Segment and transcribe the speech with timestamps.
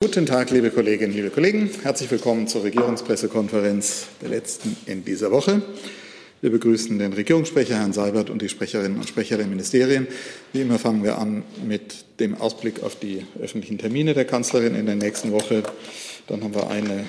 [0.00, 1.68] Guten Tag, liebe Kolleginnen, liebe Kollegen.
[1.82, 5.60] Herzlich willkommen zur Regierungspressekonferenz der letzten in dieser Woche.
[6.40, 10.06] Wir begrüßen den Regierungssprecher, Herrn Seibert, und die Sprecherinnen und Sprecher der Ministerien.
[10.52, 14.86] Wie immer fangen wir an mit dem Ausblick auf die öffentlichen Termine der Kanzlerin in
[14.86, 15.64] der nächsten Woche.
[16.28, 17.04] Dann haben wir eine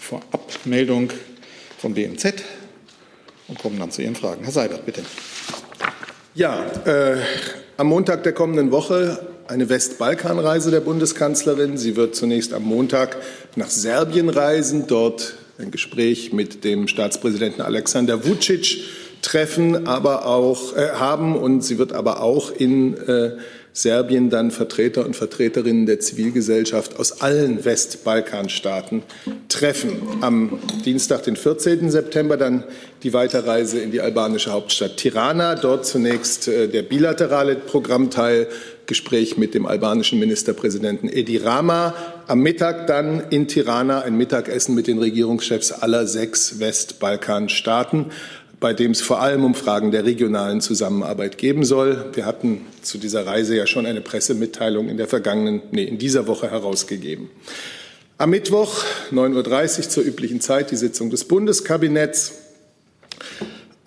[0.00, 1.10] Vorabmeldung
[1.76, 2.32] vom BMZ
[3.48, 4.42] und kommen dann zu Ihren Fragen.
[4.44, 5.02] Herr Seibert, bitte.
[6.34, 7.18] Ja, äh,
[7.76, 11.76] am Montag der kommenden Woche eine Westbalkanreise der Bundeskanzlerin.
[11.76, 13.16] Sie wird zunächst am Montag
[13.56, 18.78] nach Serbien reisen, dort ein Gespräch mit dem Staatspräsidenten Alexander Vucic
[19.22, 23.32] treffen, aber auch äh, haben und sie wird aber auch in äh,
[23.72, 29.02] Serbien dann Vertreter und Vertreterinnen der Zivilgesellschaft aus allen Westbalkanstaaten
[29.48, 30.02] treffen.
[30.22, 31.90] Am Dienstag, den 14.
[31.90, 32.64] September, dann
[33.02, 35.54] die Weiterreise in die albanische Hauptstadt Tirana.
[35.54, 38.48] Dort zunächst äh, der bilaterale Programmteil,
[38.90, 41.94] Gespräch mit dem albanischen Ministerpräsidenten Edi Rama.
[42.26, 48.06] Am Mittag dann in Tirana ein Mittagessen mit den Regierungschefs aller sechs Westbalkanstaaten
[48.58, 52.10] bei dem es vor allem um Fragen der regionalen Zusammenarbeit geben soll.
[52.12, 56.26] Wir hatten zu dieser Reise ja schon eine Pressemitteilung in der vergangenen, nee, in dieser
[56.26, 57.30] Woche herausgegeben.
[58.18, 62.34] Am Mittwoch, 9.30 Uhr zur üblichen Zeit, die Sitzung des Bundeskabinetts.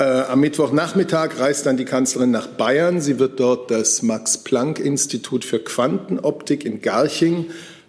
[0.04, 3.00] Äh, am Mittwochnachmittag reist dann die Kanzlerin nach Bayern.
[3.00, 7.46] Sie wird dort das Max-Planck-Institut für Quantenoptik in Garching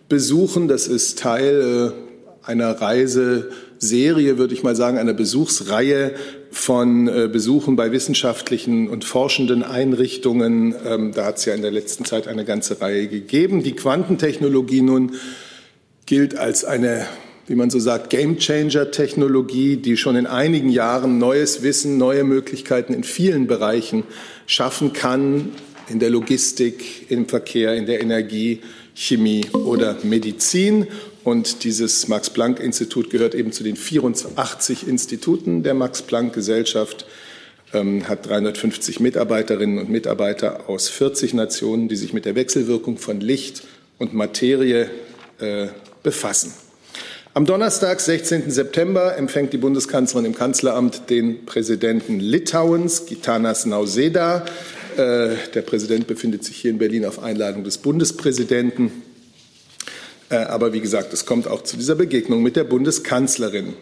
[0.08, 0.68] besuchen.
[0.68, 6.14] Das ist Teil äh, einer Reiseserie, würde ich mal sagen, einer Besuchsreihe
[6.52, 10.72] von äh, Besuchen bei wissenschaftlichen und forschenden Einrichtungen.
[10.86, 13.64] Ähm, da hat es ja in der letzten Zeit eine ganze Reihe gegeben.
[13.64, 15.16] Die Quantentechnologie nun
[16.06, 17.06] gilt als eine,
[17.46, 23.04] wie man so sagt, Gamechanger-Technologie, die schon in einigen Jahren neues Wissen, neue Möglichkeiten in
[23.04, 24.04] vielen Bereichen
[24.46, 25.50] schaffen kann,
[25.88, 28.60] in der Logistik, im Verkehr, in der Energie,
[28.94, 30.86] Chemie oder Medizin.
[31.22, 37.04] Und dieses Max-Planck-Institut gehört eben zu den 84 Instituten der Max-Planck-Gesellschaft,
[37.74, 43.20] ähm, hat 350 Mitarbeiterinnen und Mitarbeiter aus 40 Nationen, die sich mit der Wechselwirkung von
[43.20, 43.64] Licht
[43.98, 44.90] und Materie
[45.38, 45.68] äh,
[46.02, 46.52] befassen.
[47.36, 48.52] Am Donnerstag, 16.
[48.52, 54.44] September, empfängt die Bundeskanzlerin im Kanzleramt den Präsidenten Litauens, Gitanas Nauseda.
[54.96, 59.02] Äh, der Präsident befindet sich hier in Berlin auf Einladung des Bundespräsidenten.
[60.28, 63.74] Äh, aber wie gesagt, es kommt auch zu dieser Begegnung mit der Bundeskanzlerin.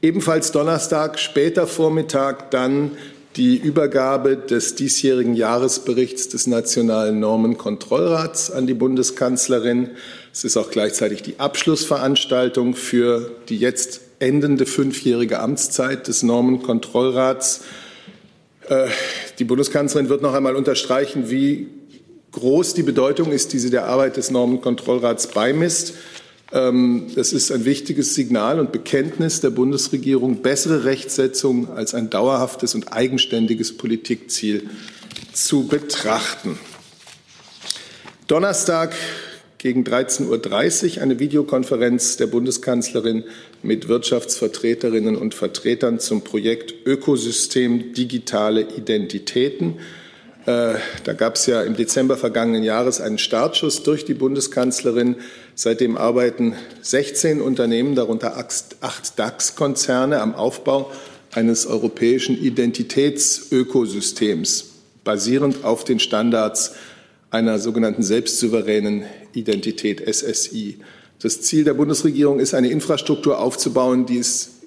[0.00, 2.92] Ebenfalls Donnerstag, später Vormittag, dann
[3.34, 9.90] die Übergabe des diesjährigen Jahresberichts des Nationalen Normenkontrollrats an die Bundeskanzlerin.
[10.34, 17.60] Es ist auch gleichzeitig die Abschlussveranstaltung für die jetzt endende fünfjährige Amtszeit des Normenkontrollrats.
[18.68, 18.88] Äh,
[19.38, 21.68] die Bundeskanzlerin wird noch einmal unterstreichen, wie
[22.32, 25.94] groß die Bedeutung ist, die sie der Arbeit des Normenkontrollrats beimisst.
[26.50, 32.74] Ähm, das ist ein wichtiges Signal und Bekenntnis der Bundesregierung, bessere Rechtsetzung als ein dauerhaftes
[32.74, 34.68] und eigenständiges Politikziel
[35.32, 36.58] zu betrachten.
[38.26, 38.96] Donnerstag
[39.64, 43.24] gegen 13.30 Uhr eine Videokonferenz der Bundeskanzlerin
[43.62, 49.78] mit Wirtschaftsvertreterinnen und Vertretern zum Projekt Ökosystem Digitale Identitäten.
[50.44, 55.16] Äh, da gab es ja im Dezember vergangenen Jahres einen Startschuss durch die Bundeskanzlerin.
[55.54, 60.92] Seitdem arbeiten 16 Unternehmen, darunter acht DAX-Konzerne, am Aufbau
[61.32, 64.66] eines europäischen Identitätsökosystems,
[65.04, 66.74] basierend auf den Standards
[67.34, 69.02] einer sogenannten selbstsouveränen
[69.32, 70.78] Identität SSI.
[71.20, 74.60] Das Ziel der Bundesregierung ist, eine Infrastruktur aufzubauen, die es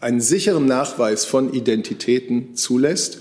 [0.00, 3.18] einen sicheren Nachweis von Identitäten zulässt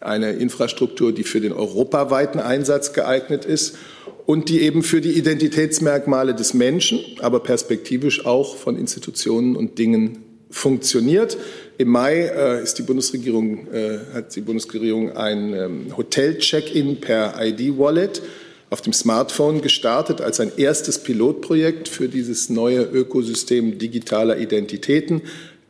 [0.00, 3.76] eine Infrastruktur, die für den europaweiten Einsatz geeignet ist
[4.26, 10.23] und die eben für die Identitätsmerkmale des Menschen, aber perspektivisch auch von Institutionen und Dingen
[10.54, 11.36] funktioniert.
[11.78, 18.22] Im Mai äh, ist die Bundesregierung, äh, hat die Bundesregierung ein ähm, Hotel-Check-in per ID-Wallet
[18.70, 25.22] auf dem Smartphone gestartet als ein erstes Pilotprojekt für dieses neue Ökosystem digitaler Identitäten.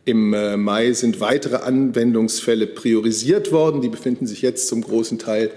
[0.04, 3.80] Im äh, Mai sind weitere Anwendungsfälle priorisiert worden.
[3.80, 5.50] Die befinden sich jetzt zum großen Teil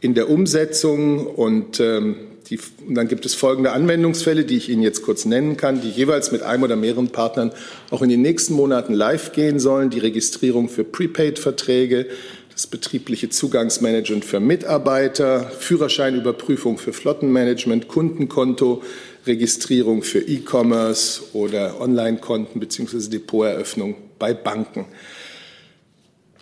[0.00, 1.26] in der Umsetzung.
[1.26, 2.16] Und, ähm,
[2.50, 2.58] die,
[2.88, 6.42] dann gibt es folgende Anwendungsfälle, die ich Ihnen jetzt kurz nennen kann, die jeweils mit
[6.42, 7.52] einem oder mehreren Partnern
[7.90, 9.90] auch in den nächsten Monaten live gehen sollen.
[9.90, 12.06] Die Registrierung für Prepaid-Verträge,
[12.52, 18.82] das betriebliche Zugangsmanagement für Mitarbeiter, Führerscheinüberprüfung für Flottenmanagement, Kundenkonto,
[19.26, 23.08] Registrierung für E-Commerce oder Online-Konten bzw.
[23.08, 24.84] Depoteröffnung bei Banken.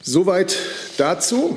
[0.02, 0.56] Soweit
[0.98, 1.56] dazu.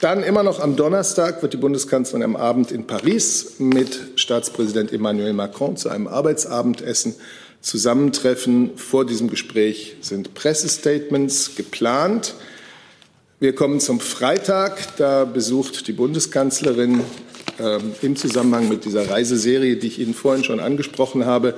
[0.00, 5.32] Dann immer noch am Donnerstag wird die Bundeskanzlerin am Abend in Paris mit Staatspräsident Emmanuel
[5.32, 7.14] Macron zu einem Arbeitsabendessen
[7.62, 8.76] zusammentreffen.
[8.76, 12.34] Vor diesem Gespräch sind Pressestatements geplant.
[13.40, 14.96] Wir kommen zum Freitag.
[14.98, 17.00] Da besucht die Bundeskanzlerin
[17.58, 21.54] äh, im Zusammenhang mit dieser Reiseserie, die ich Ihnen vorhin schon angesprochen habe,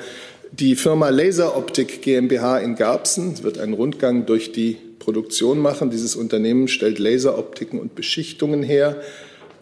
[0.53, 3.33] die Firma Laseroptik GmbH in Garbsen.
[3.33, 4.77] Es wird einen Rundgang durch die
[5.09, 5.89] Produktion machen.
[5.89, 9.01] Dieses Unternehmen stellt Laseroptiken und Beschichtungen her.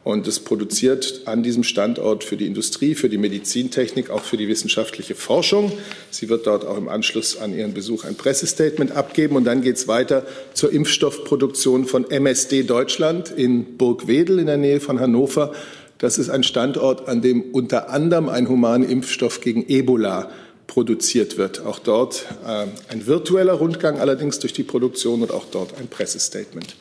[0.03, 4.49] Und es produziert an diesem Standort für die Industrie, für die Medizintechnik, auch für die
[4.49, 5.71] wissenschaftliche Forschung.
[6.11, 9.37] Sie wird dort auch im Anschluss an ihren Besuch ein Pressestatement abgeben.
[9.37, 14.81] Und dann geht es weiter zur Impfstoffproduktion von MSD Deutschland in Burgwedel in der Nähe
[14.81, 15.53] von Hannover.
[15.99, 20.29] Das ist ein Standort, an dem unter anderem ein humaner Impfstoff gegen Ebola
[20.67, 21.61] produziert wird.
[21.65, 26.77] Auch dort äh, ein virtueller Rundgang allerdings durch die Produktion und auch dort ein Pressestatement.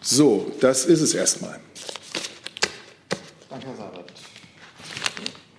[0.00, 1.60] So, das ist es erstmal.
[3.48, 4.12] Danke, Herr Seibert.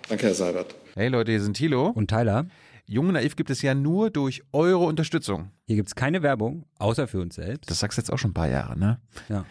[0.09, 0.75] Danke, Herr Seibert.
[0.95, 1.87] Hey Leute, hier sind Thilo.
[1.87, 2.47] Und Tyler.
[2.85, 5.51] Jung und Naiv gibt es ja nur durch eure Unterstützung.
[5.65, 7.69] Hier gibt es keine Werbung, außer für uns selbst.
[7.71, 8.99] Das sagst du jetzt auch schon ein paar Jahre, ne?
[9.29, 9.45] Ja.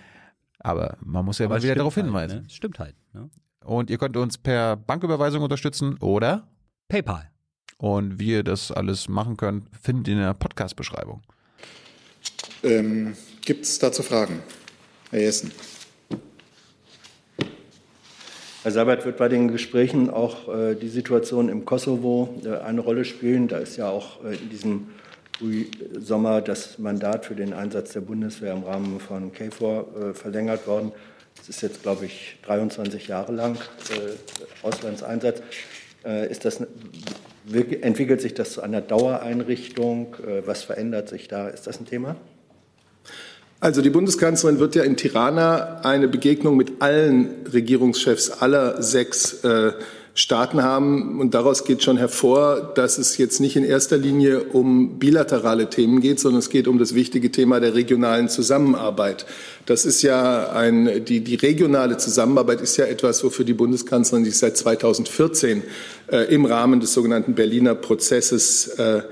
[0.59, 2.41] Aber man muss ja Aber mal wieder darauf halt, hinweisen.
[2.41, 2.45] Ne?
[2.47, 2.95] Es Stimmt halt.
[3.15, 3.31] Ne?
[3.65, 6.49] Und ihr könnt uns per Banküberweisung unterstützen oder
[6.89, 7.31] PayPal.
[7.81, 11.23] Und wie ihr das alles machen könnt, findet ihr in der Podcast-Beschreibung.
[12.63, 14.43] Ähm, Gibt es dazu Fragen?
[15.11, 15.51] Herr Jessen.
[18.63, 23.07] Herr Seibert, wird bei den Gesprächen auch äh, die Situation im Kosovo äh, eine Rolle
[23.07, 23.49] spielen?
[23.49, 24.89] Da ist ja auch äh, in diesem
[25.99, 30.93] Sommer das Mandat für den Einsatz der Bundeswehr im Rahmen von KFOR äh, verlängert worden.
[31.39, 35.41] Das ist jetzt, glaube ich, 23 Jahre lang äh, Auslandseinsatz.
[36.05, 36.61] Äh, ist das,
[37.53, 40.17] entwickelt sich das zu einer Dauereinrichtung?
[40.45, 41.49] was verändert sich da?
[41.49, 42.17] Ist das ein Thema?
[43.63, 49.73] Also die Bundeskanzlerin wird ja in Tirana eine Begegnung mit allen Regierungschefs aller sechs äh,
[50.21, 51.19] Staaten haben.
[51.19, 56.01] Und daraus geht schon hervor, dass es jetzt nicht in erster Linie um bilaterale Themen
[56.01, 59.27] geht, sondern es geht um das wichtige Thema der regionalen Zusammenarbeit.
[59.67, 64.37] Das ist ja ein, die, die regionale Zusammenarbeit ist ja etwas, wofür die Bundeskanzlerin sich
[64.37, 65.63] seit 2014
[66.13, 69.03] äh, im Rahmen des sogenannten Berliner Prozesses äh,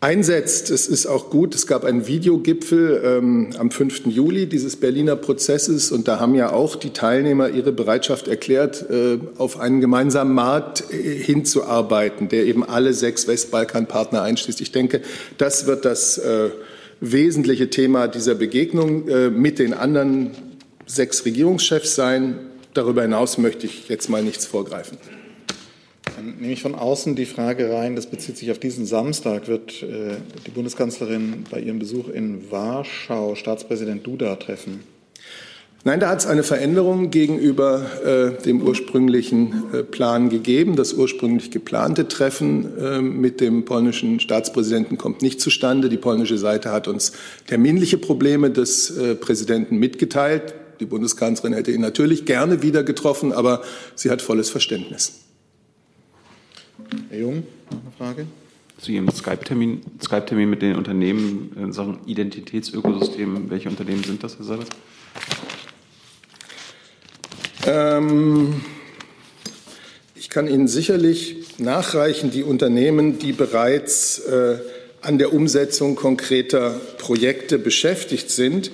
[0.00, 0.70] einsetzt.
[0.70, 4.06] Es ist auch gut, es gab einen Videogipfel ähm, am 5.
[4.06, 9.18] Juli dieses Berliner Prozesses und da haben ja auch die Teilnehmer ihre Bereitschaft erklärt, äh,
[9.36, 14.62] auf einen gemeinsamen Markt äh, hinzuarbeiten, der eben alle sechs Westbalkanpartner einschließt.
[14.62, 15.02] Ich denke,
[15.36, 16.48] das wird das äh,
[17.00, 20.30] wesentliche Thema dieser Begegnung äh, mit den anderen
[20.86, 22.38] sechs Regierungschefs sein.
[22.72, 24.96] Darüber hinaus möchte ich jetzt mal nichts vorgreifen.
[26.20, 29.82] Dann nehme ich von außen die Frage rein, das bezieht sich auf diesen Samstag, wird
[29.82, 34.80] äh, die Bundeskanzlerin bei ihrem Besuch in Warschau Staatspräsident Duda treffen?
[35.84, 40.76] Nein, da hat es eine Veränderung gegenüber äh, dem ursprünglichen äh, Plan gegeben.
[40.76, 45.88] Das ursprünglich geplante Treffen äh, mit dem polnischen Staatspräsidenten kommt nicht zustande.
[45.88, 47.12] Die polnische Seite hat uns
[47.46, 50.52] terminliche Probleme des äh, Präsidenten mitgeteilt.
[50.80, 53.62] Die Bundeskanzlerin hätte ihn natürlich gerne wieder getroffen, aber
[53.94, 55.29] sie hat volles Verständnis.
[57.08, 58.26] Herr Jung, noch eine Frage?
[58.78, 63.50] Zu Ihrem Skype-Termin Skype mit den Unternehmen in Sachen Identitätsökosystem.
[63.50, 64.68] Welche Unternehmen sind das, Herr Seibert?
[67.66, 68.62] Ähm,
[70.16, 74.58] ich kann Ihnen sicherlich nachreichen, die Unternehmen, die bereits äh,
[75.00, 78.72] an der Umsetzung konkreter Projekte beschäftigt sind.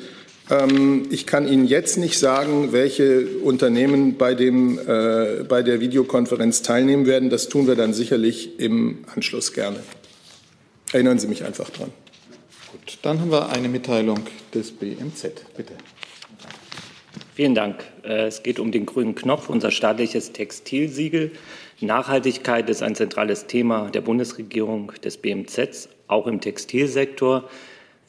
[0.51, 6.63] Ähm, ich kann Ihnen jetzt nicht sagen, welche Unternehmen bei, dem, äh, bei der Videokonferenz
[6.63, 7.31] teilnehmen werden.
[7.31, 9.81] Das tun wir dann sicherlich im Anschluss gerne.
[10.93, 11.91] Erinnern Sie mich einfach dran.
[12.71, 14.21] Gut, dann haben wir eine Mitteilung
[14.55, 15.45] des BMZ.
[15.57, 15.73] Bitte.
[17.35, 17.85] Vielen Dank.
[18.05, 21.33] Äh, es geht um den grünen Knopf, unser staatliches Textilsiegel.
[21.81, 27.51] Nachhaltigkeit ist ein zentrales Thema der Bundesregierung, des BMZ, auch im Textilsektor.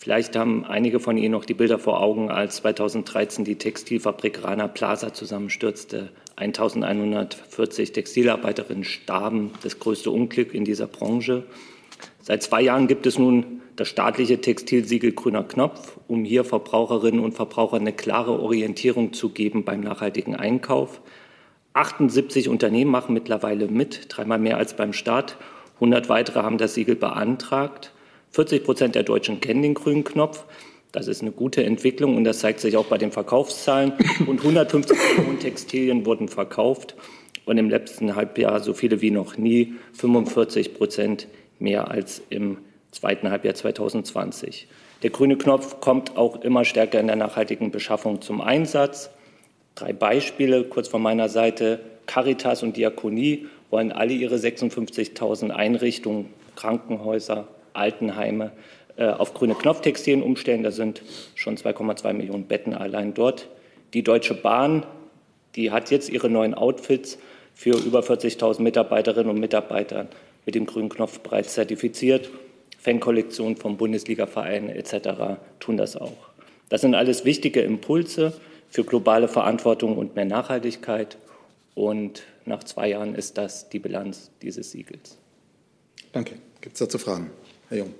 [0.08, 4.70] Vielleicht haben einige von Ihnen noch die Bilder vor Augen, als 2013 die Textilfabrik Rana
[4.70, 6.12] Plaza zusammenstürzte.
[6.38, 11.44] 1140 Textilarbeiterinnen starben, das größte Unglück in dieser Branche.
[12.22, 17.34] Seit zwei Jahren gibt es nun das staatliche Textilsiegel Grüner Knopf, um hier Verbraucherinnen und
[17.34, 21.02] Verbrauchern eine klare Orientierung zu geben beim nachhaltigen Einkauf.
[21.74, 25.36] 78 Unternehmen machen mittlerweile mit, dreimal mehr als beim Staat.
[25.76, 27.92] 100 weitere haben das Siegel beantragt.
[28.32, 30.46] 40 Prozent der Deutschen kennen den grünen Knopf.
[30.92, 33.94] Das ist eine gute Entwicklung und das zeigt sich auch bei den Verkaufszahlen.
[34.26, 36.96] Und 150 Millionen Textilien wurden verkauft
[37.46, 41.28] und im letzten Halbjahr so viele wie noch nie, 45 Prozent
[41.60, 42.58] mehr als im
[42.92, 44.68] zweiten Halbjahr 2020.
[45.04, 49.10] Der grüne Knopf kommt auch immer stärker in der nachhaltigen Beschaffung zum Einsatz.
[49.76, 51.80] Drei Beispiele kurz von meiner Seite.
[52.08, 58.52] Caritas und Diakonie wollen alle ihre 56.000 Einrichtungen, Krankenhäuser, Altenheime
[58.98, 60.64] äh, auf grüne Knopftextilien umstellen.
[60.64, 61.02] Da sind
[61.36, 63.48] schon 2,2 Millionen Betten allein dort.
[63.94, 64.86] Die Deutsche Bahn,
[65.56, 67.18] die hat jetzt ihre neuen Outfits
[67.54, 70.08] für über 40.000 Mitarbeiterinnen und Mitarbeiter
[70.46, 72.30] mit dem grünen Knopf bereits zertifiziert.
[72.80, 75.40] Fankollektionen vom Bundesligaverein etc.
[75.60, 76.30] tun das auch.
[76.70, 78.34] Das sind alles wichtige Impulse
[78.70, 81.18] für globale Verantwortung und mehr Nachhaltigkeit.
[81.76, 85.18] Und nach zwei Jahren ist das die Bilanz dieses Siegels.
[86.12, 86.36] Danke.
[86.62, 87.30] Gibt es dazu Fragen?
[87.70, 87.94] Herr Jung.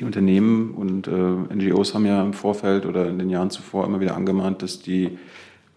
[0.00, 4.00] Die Unternehmen und äh, NGOs haben ja im Vorfeld oder in den Jahren zuvor immer
[4.00, 5.18] wieder angemahnt, dass die,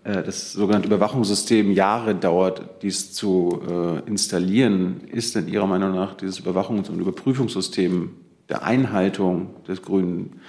[0.03, 5.01] äh, das sogenannte Überwachungssystem Jahre dauert, dies zu äh, installieren.
[5.11, 8.09] Ist denn Ihrer Meinung nach dieses Überwachungs- und Überprüfungssystem
[8.49, 10.41] der Einhaltung des grünen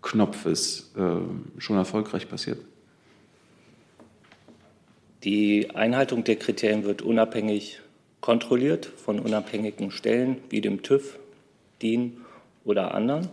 [0.00, 2.58] Knopfes äh, schon erfolgreich passiert?
[5.24, 7.80] Die Einhaltung der Kriterien wird unabhängig
[8.20, 11.18] kontrolliert von unabhängigen Stellen wie dem TÜV,
[11.82, 12.18] DIN
[12.64, 13.28] oder anderen.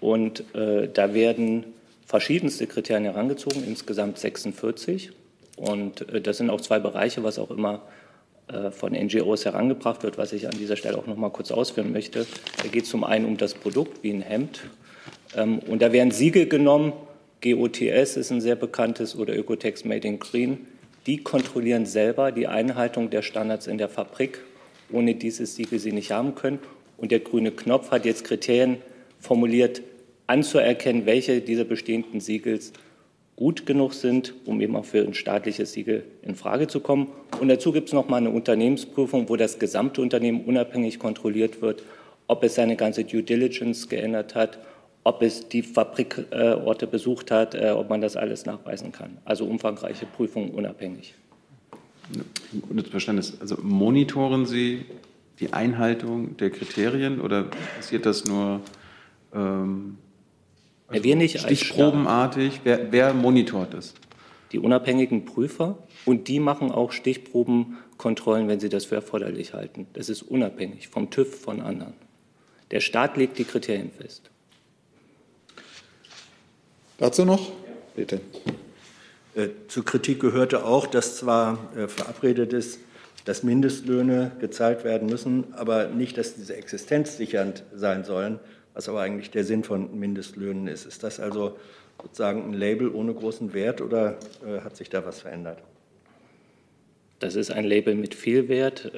[0.00, 1.64] Und äh, da werden
[2.06, 5.12] verschiedenste Kriterien herangezogen, insgesamt 46.
[5.56, 7.82] Und äh, das sind auch zwei Bereiche, was auch immer
[8.48, 11.92] äh, von NGOs herangebracht wird, was ich an dieser Stelle auch noch mal kurz ausführen
[11.92, 12.26] möchte.
[12.62, 14.60] Da geht es zum einen um das Produkt wie ein Hemd.
[15.34, 16.92] Ähm, und da werden Siegel genommen.
[17.42, 20.66] GOTS ist ein sehr bekanntes oder Ökotex Made in Green
[21.06, 24.40] die kontrollieren selber die Einhaltung der Standards in der Fabrik.
[24.90, 26.58] Ohne dieses Siegel sie nicht haben können.
[26.96, 28.78] Und der grüne Knopf hat jetzt Kriterien
[29.18, 29.82] formuliert,
[30.26, 32.72] anzuerkennen, welche dieser bestehenden Siegels
[33.36, 37.08] gut genug sind, um eben auch für ein staatliches Siegel in Frage zu kommen.
[37.40, 41.82] Und dazu gibt es noch mal eine Unternehmensprüfung, wo das gesamte Unternehmen unabhängig kontrolliert wird,
[42.26, 44.58] ob es seine ganze Due Diligence geändert hat,
[45.04, 49.18] ob es die Fabrikorte besucht hat, äh, ob man das alles nachweisen kann.
[49.24, 51.14] Also umfangreiche Prüfungen unabhängig.
[52.68, 53.38] Gutes Verständnis.
[53.40, 54.84] Also monitoren Sie
[55.40, 57.44] die Einhaltung der Kriterien oder
[57.76, 58.60] passiert das nur
[59.34, 59.98] ähm,
[60.88, 62.60] also wir nicht stichprobenartig?
[62.64, 63.94] Wer, wer monitort das?
[64.52, 69.86] Die unabhängigen Prüfer und die machen auch Stichprobenkontrollen, wenn sie das für erforderlich halten.
[69.94, 71.94] Das ist unabhängig vom TÜV von anderen.
[72.70, 74.30] Der Staat legt die Kriterien fest.
[76.98, 77.50] Dazu noch?
[77.96, 78.20] Bitte.
[79.34, 82.78] Äh, zur Kritik gehörte auch, dass zwar äh, verabredet ist,
[83.24, 88.38] dass Mindestlöhne gezahlt werden müssen, aber nicht, dass diese existenzsichernd sein sollen,
[88.74, 90.86] was aber eigentlich der Sinn von Mindestlöhnen ist.
[90.86, 91.56] Ist das also
[92.00, 95.58] sozusagen ein Label ohne großen Wert oder äh, hat sich da was verändert?
[97.18, 98.92] Das ist ein Label mit viel Wert.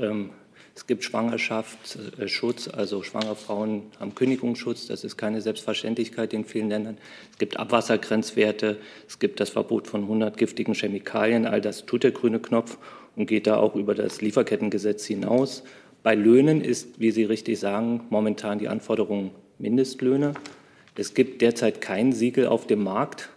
[0.76, 4.87] Es gibt Schwangerschaftsschutz, also schwangere Frauen haben Kündigungsschutz.
[4.87, 6.99] Das ist keine Selbstverständlichkeit in vielen Ländern.
[7.33, 8.76] Es gibt Abwassergrenzwerte.
[9.09, 11.47] Es gibt das Verbot von 100 giftigen Chemikalien.
[11.47, 12.76] All das tut der grüne Knopf
[13.16, 15.64] und geht da auch über das Lieferkettengesetz hinaus.
[16.02, 20.35] Bei Löhnen ist, wie Sie richtig sagen, momentan die Anforderung Mindestlöhne.
[20.95, 23.30] Es gibt derzeit kein Siegel auf dem Markt,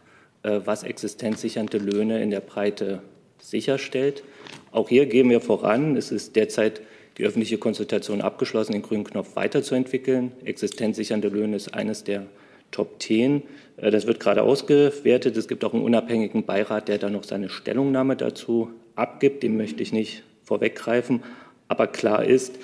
[0.43, 3.01] äh, was existenzsichernde Löhne in der Breite
[3.39, 4.23] sicherstellt.
[4.71, 5.95] Auch hier gehen wir voran.
[5.95, 6.81] Es ist derzeit
[7.19, 10.31] die öffentliche Konsultation abgeschlossen, den grünen Knopf weiterzuentwickeln.
[10.45, 12.25] Existenzsichernde Löhne ist eines der
[12.71, 13.43] Top 10.
[13.77, 15.35] Äh, das wird gerade ausgewertet.
[15.35, 19.43] Es gibt auch einen unabhängigen Beirat, der da noch seine Stellungnahme dazu abgibt.
[19.43, 21.21] Dem möchte ich nicht vorweggreifen.
[21.67, 22.57] Aber klar ist,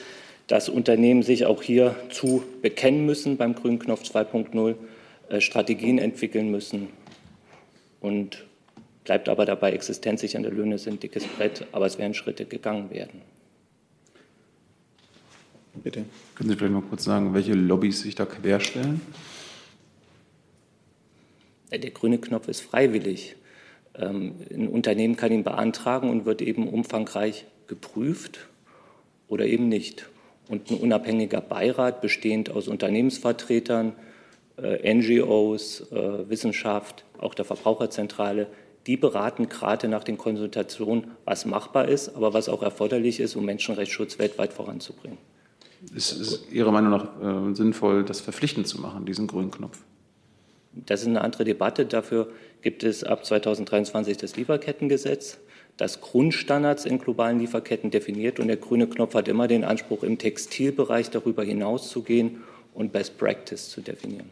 [0.47, 4.75] dass Unternehmen sich auch hier zu bekennen müssen beim grünen Knopf 2.0,
[5.27, 6.87] äh, Strategien entwickeln müssen.
[7.99, 8.45] Und
[9.03, 13.21] bleibt aber dabei, existenzsichernde Löhne sind dickes Brett, aber es werden Schritte gegangen werden.
[15.83, 16.05] Bitte.
[16.35, 19.01] Können Sie vielleicht mal kurz sagen, welche Lobbys sich da querstellen?
[21.71, 23.35] Der grüne Knopf ist freiwillig.
[23.97, 28.47] Ähm, ein Unternehmen kann ihn beantragen und wird eben umfangreich geprüft
[29.27, 30.09] oder eben nicht.
[30.47, 33.93] Und ein unabhängiger Beirat, bestehend aus Unternehmensvertretern,
[34.57, 38.47] äh, NGOs, äh, Wissenschaft, auch der Verbraucherzentrale,
[38.87, 43.45] die beraten gerade nach den Konsultationen, was machbar ist, aber was auch erforderlich ist, um
[43.45, 45.17] Menschenrechtsschutz weltweit voranzubringen.
[45.93, 49.79] Ist es Ihrer Meinung nach äh, sinnvoll, das verpflichtend zu machen, diesen grünen Knopf?
[50.73, 51.85] Das ist eine andere Debatte.
[51.85, 52.29] Dafür
[52.61, 55.37] gibt es ab 2023 das Lieferkettengesetz,
[55.77, 58.39] das Grundstandards in globalen Lieferketten definiert.
[58.39, 62.91] Und der grüne Knopf hat immer den Anspruch, im Textilbereich darüber hinaus zu gehen und
[62.91, 64.29] Best Practice zu definieren.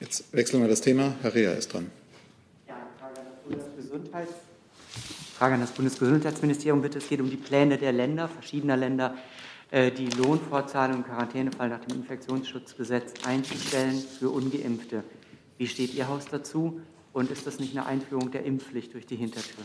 [0.00, 1.14] Jetzt wechseln wir das Thema.
[1.22, 1.90] Herr Rea ist dran.
[2.66, 4.32] Ja, Frage an das Bundesgesundheits
[5.40, 6.98] Frage an das Bundesgesundheitsministerium bitte.
[6.98, 9.14] Es geht um die Pläne der Länder, verschiedener Länder,
[9.72, 15.04] die Lohnfortzahlung im Quarantänefall nach dem Infektionsschutzgesetz einzustellen für Ungeimpfte.
[15.58, 16.80] Wie steht Ihr Haus dazu?
[17.12, 19.64] Und ist das nicht eine Einführung der Impfpflicht durch die Hintertür?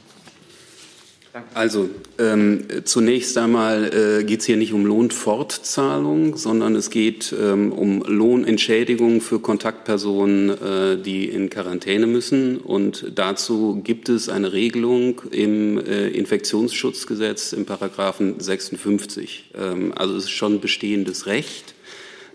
[1.53, 7.73] Also ähm, zunächst einmal äh, geht es hier nicht um Lohnfortzahlung, sondern es geht ähm,
[7.73, 12.57] um Lohnentschädigung für Kontaktpersonen, äh, die in Quarantäne müssen.
[12.57, 19.51] Und dazu gibt es eine Regelung im äh, Infektionsschutzgesetz im Paragraphen 56.
[19.55, 21.75] Ähm, also es ist schon bestehendes Recht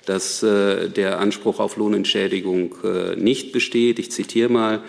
[0.06, 3.98] dass äh, der Anspruch auf Lohnentschädigung äh, nicht besteht.
[3.98, 4.82] Ich zitiere mal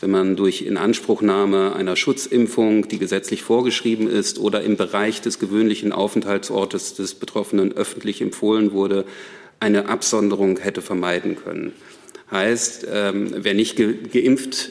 [0.00, 5.92] wenn man durch Inanspruchnahme einer Schutzimpfung, die gesetzlich vorgeschrieben ist, oder im Bereich des gewöhnlichen
[5.92, 9.04] Aufenthaltsortes des Betroffenen öffentlich empfohlen wurde,
[9.60, 11.72] eine Absonderung hätte vermeiden können.
[12.30, 14.70] Heißt, ähm, wer nicht geimpft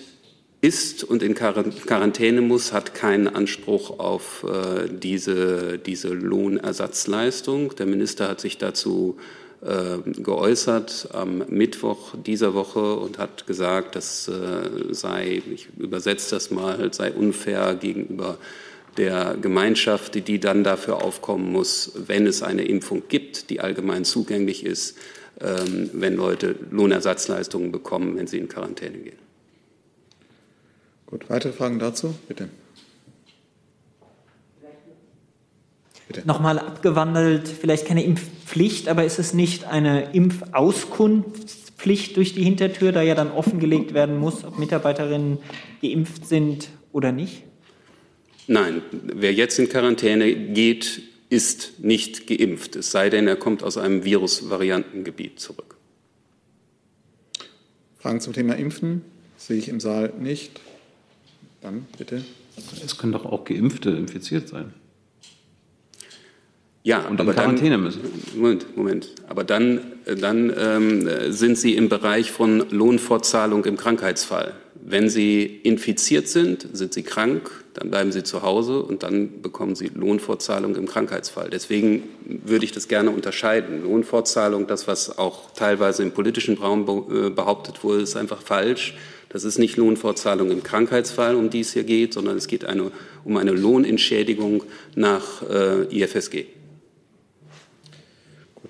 [0.62, 7.76] ist und in Quarantäne muss, hat keinen Anspruch auf äh, diese, diese Lohnersatzleistung.
[7.76, 9.18] Der Minister hat sich dazu
[9.62, 16.94] geäußert am Mittwoch dieser Woche und hat gesagt, das äh, sei, ich übersetze das mal,
[16.94, 18.38] sei unfair gegenüber
[18.98, 24.66] der Gemeinschaft, die dann dafür aufkommen muss, wenn es eine Impfung gibt, die allgemein zugänglich
[24.66, 24.98] ist,
[25.40, 29.20] ähm, wenn Leute Lohnersatzleistungen bekommen, wenn sie in Quarantäne gehen.
[31.08, 32.16] Gut, weitere Fragen dazu?
[32.28, 32.50] Bitte.
[36.08, 36.26] Bitte.
[36.26, 43.02] Nochmal abgewandelt, vielleicht keine Impfpflicht, aber ist es nicht eine Impfauskunftspflicht durch die Hintertür, da
[43.02, 45.40] ja dann offengelegt werden muss, ob Mitarbeiterinnen
[45.82, 47.44] geimpft sind oder nicht?
[48.48, 53.78] Nein, wer jetzt in Quarantäne geht, ist nicht geimpft, es sei denn, er kommt aus
[53.78, 55.76] einem Virusvariantengebiet zurück.
[58.00, 59.02] Fragen zum Thema Impfen
[59.36, 60.62] sehe ich im Saal nicht.
[61.62, 62.24] Dann bitte.
[62.86, 64.74] Es können doch auch Geimpfte infiziert sein.
[66.88, 68.00] Ja, und in Quarantäne dann, müssen.
[68.34, 69.10] Moment, Moment.
[69.28, 74.54] Aber dann, dann ähm, sind Sie im Bereich von Lohnfortzahlung im Krankheitsfall.
[74.74, 79.76] Wenn Sie infiziert sind, sind Sie krank, dann bleiben Sie zu Hause und dann bekommen
[79.76, 81.50] Sie Lohnfortzahlung im Krankheitsfall.
[81.50, 83.84] Deswegen würde ich das gerne unterscheiden.
[83.84, 88.96] Lohnfortzahlung, das, was auch teilweise im politischen Raum äh, behauptet wurde, ist einfach falsch.
[89.28, 92.92] Das ist nicht Lohnfortzahlung im Krankheitsfall, um die es hier geht, sondern es geht eine,
[93.26, 94.64] um eine Lohnentschädigung
[94.96, 96.46] nach äh, IFSG.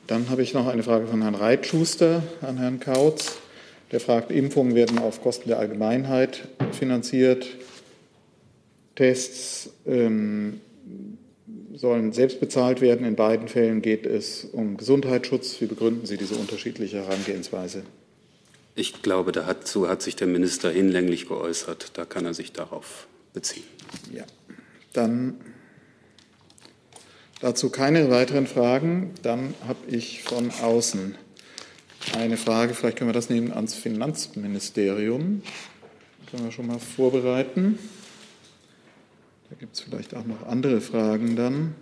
[0.07, 3.37] Dann habe ich noch eine Frage von Herrn Reitschuster an Herrn Kautz.
[3.91, 7.45] Der fragt, Impfungen werden auf Kosten der Allgemeinheit finanziert.
[8.95, 10.61] Tests ähm,
[11.73, 13.05] sollen selbst bezahlt werden.
[13.05, 15.59] In beiden Fällen geht es um Gesundheitsschutz.
[15.59, 17.83] Wie begründen Sie diese unterschiedliche Herangehensweise?
[18.75, 21.91] Ich glaube, dazu hat sich der Minister hinlänglich geäußert.
[21.95, 23.63] Da kann er sich darauf beziehen.
[24.13, 24.23] Ja,
[24.93, 25.35] dann
[27.39, 29.11] Dazu keine weiteren Fragen.
[29.21, 31.15] Dann habe ich von außen
[32.15, 35.43] eine Frage, vielleicht können wir das nehmen ans Finanzministerium.
[36.31, 37.77] Können wir schon mal vorbereiten.
[39.49, 41.75] Da gibt es vielleicht auch noch andere Fragen dann.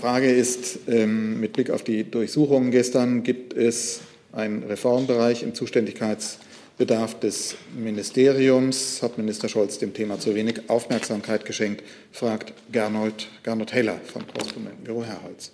[0.00, 4.00] Frage ist, ähm, mit Blick auf die Durchsuchungen gestern, gibt es
[4.32, 9.02] einen Reformbereich im Zuständigkeitsbedarf des Ministeriums?
[9.02, 11.84] Hat Minister Scholz dem Thema zu wenig Aufmerksamkeit geschenkt?
[12.12, 15.52] fragt Gernot, Gernot Heller vom Korrespondentenbüro Herholz.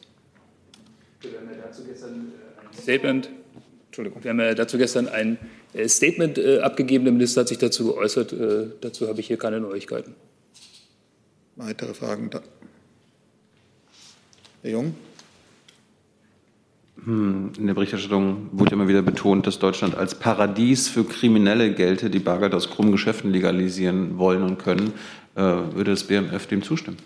[1.22, 3.30] Wir haben ja dazu gestern ein Statement,
[3.86, 4.22] Entschuldigung.
[4.22, 5.38] Wir haben ja dazu gestern ein
[5.74, 7.04] äh, Statement äh, abgegeben.
[7.04, 8.32] Der Minister hat sich dazu geäußert.
[8.32, 10.14] Äh, dazu habe ich hier keine Neuigkeiten.
[11.56, 12.30] Weitere Fragen?
[14.66, 14.96] Herr Jung?
[17.04, 22.10] Hm, in der Berichterstattung wurde immer wieder betont, dass Deutschland als Paradies für Kriminelle gelte,
[22.10, 24.92] die Bargeld aus krummen Geschäften legalisieren wollen und können.
[25.36, 26.96] Äh, würde das BMF dem zustimmen?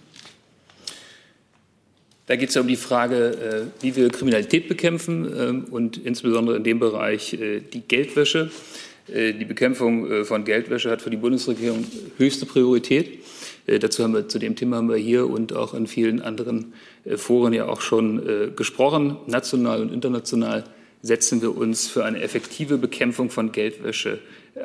[2.25, 6.57] Da geht es ja um die Frage, äh, wie wir Kriminalität bekämpfen ähm, und insbesondere
[6.57, 8.51] in dem Bereich äh, die Geldwäsche.
[9.09, 11.85] Die Bekämpfung von Geldwäsche hat für die Bundesregierung
[12.19, 13.19] höchste Priorität.
[13.67, 16.73] Dazu haben wir, zu dem Thema haben wir hier und auch in vielen anderen
[17.05, 19.17] äh, Foren ja auch schon äh, gesprochen.
[19.27, 20.65] National und international
[21.03, 24.19] setzen wir uns für eine effektive Bekämpfung von Geldwäsche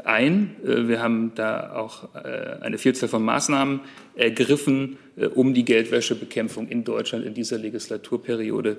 [0.04, 0.56] ein.
[0.64, 3.82] Äh, wir haben da auch eine Vielzahl von Maßnahmen
[4.16, 4.98] ergriffen,
[5.36, 8.78] um die Geldwäschebekämpfung in Deutschland in dieser Legislaturperiode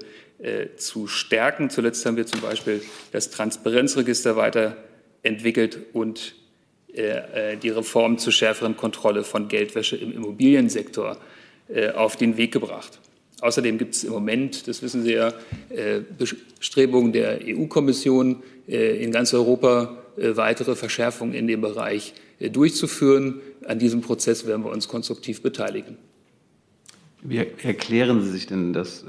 [0.76, 1.70] zu stärken.
[1.70, 6.34] Zuletzt haben wir zum Beispiel das Transparenzregister weiterentwickelt und
[6.96, 11.18] die Reform zur schärferen Kontrolle von Geldwäsche im Immobiliensektor
[11.94, 12.98] auf den Weg gebracht.
[13.40, 15.28] Außerdem gibt es im Moment, das wissen Sie ja,
[15.68, 23.40] äh, Bestrebungen der EU-Kommission äh, in ganz Europa äh, weitere Verschärfungen in dem Bereich durchzuführen.
[23.66, 25.96] An diesem Prozess werden wir uns konstruktiv beteiligen.
[27.22, 29.04] Wie erklären Sie sich denn, dass,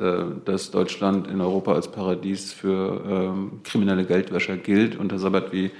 [0.45, 4.95] dass Deutschland in Europa als Paradies für ähm, kriminelle Geldwäscher gilt?
[4.95, 5.71] Und Herr Sabat, wie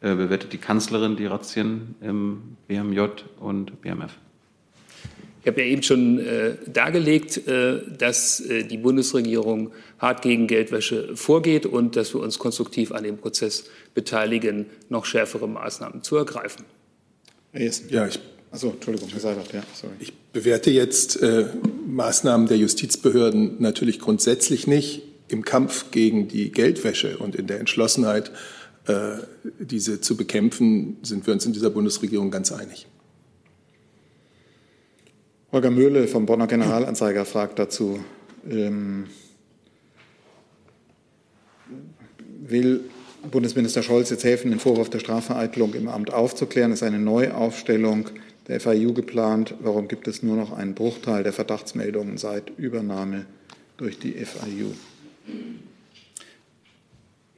[0.00, 3.00] bewertet die Kanzlerin die Razzien im BMJ
[3.40, 4.12] und BMF?
[5.46, 11.14] Ich habe ja eben schon äh, dargelegt, äh, dass äh, die Bundesregierung hart gegen Geldwäsche
[11.14, 16.64] vorgeht und dass wir uns konstruktiv an dem Prozess beteiligen, noch schärfere Maßnahmen zu ergreifen.
[17.52, 18.18] Ja, ich,
[18.50, 19.92] also, Entschuldigung, Herr Seibert, ja, sorry.
[20.00, 21.46] Ich bewerte jetzt äh,
[21.86, 25.02] Maßnahmen der Justizbehörden natürlich grundsätzlich nicht.
[25.28, 28.32] Im Kampf gegen die Geldwäsche und in der Entschlossenheit, äh,
[29.58, 32.86] diese zu bekämpfen, sind wir uns in dieser Bundesregierung ganz einig.
[35.52, 38.00] Holger Möhle vom Bonner Generalanzeiger fragt dazu,
[38.48, 39.06] ähm,
[42.40, 42.80] will
[43.30, 46.72] Bundesminister Scholz jetzt helfen, den Vorwurf der Strafvereitelung im Amt aufzuklären?
[46.72, 48.10] Ist eine Neuaufstellung
[48.48, 49.54] der FIU geplant?
[49.60, 53.26] Warum gibt es nur noch einen Bruchteil der Verdachtsmeldungen seit Übernahme
[53.76, 54.72] durch die FIU?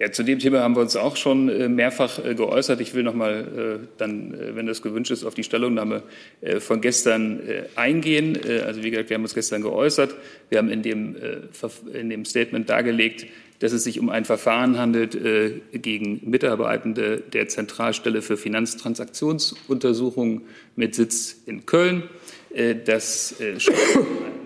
[0.01, 2.81] Ja, zu dem Thema haben wir uns auch schon äh, mehrfach äh, geäußert.
[2.81, 6.05] Ich will noch mal äh, dann, wenn das gewünscht ist, auf die Stellungnahme
[6.61, 7.41] von gestern
[7.75, 8.39] eingehen.
[8.65, 10.15] Also wie gesagt, wir haben uns gestern geäußert.
[10.51, 11.17] Wir haben in dem,
[11.93, 13.27] in dem Statement dargelegt,
[13.59, 15.19] dass es sich um ein Verfahren handelt
[15.73, 20.43] gegen Mitarbeitende der Zentralstelle für Finanztransaktionsuntersuchungen
[20.77, 22.05] mit Sitz in Köln.
[22.85, 23.75] Das schon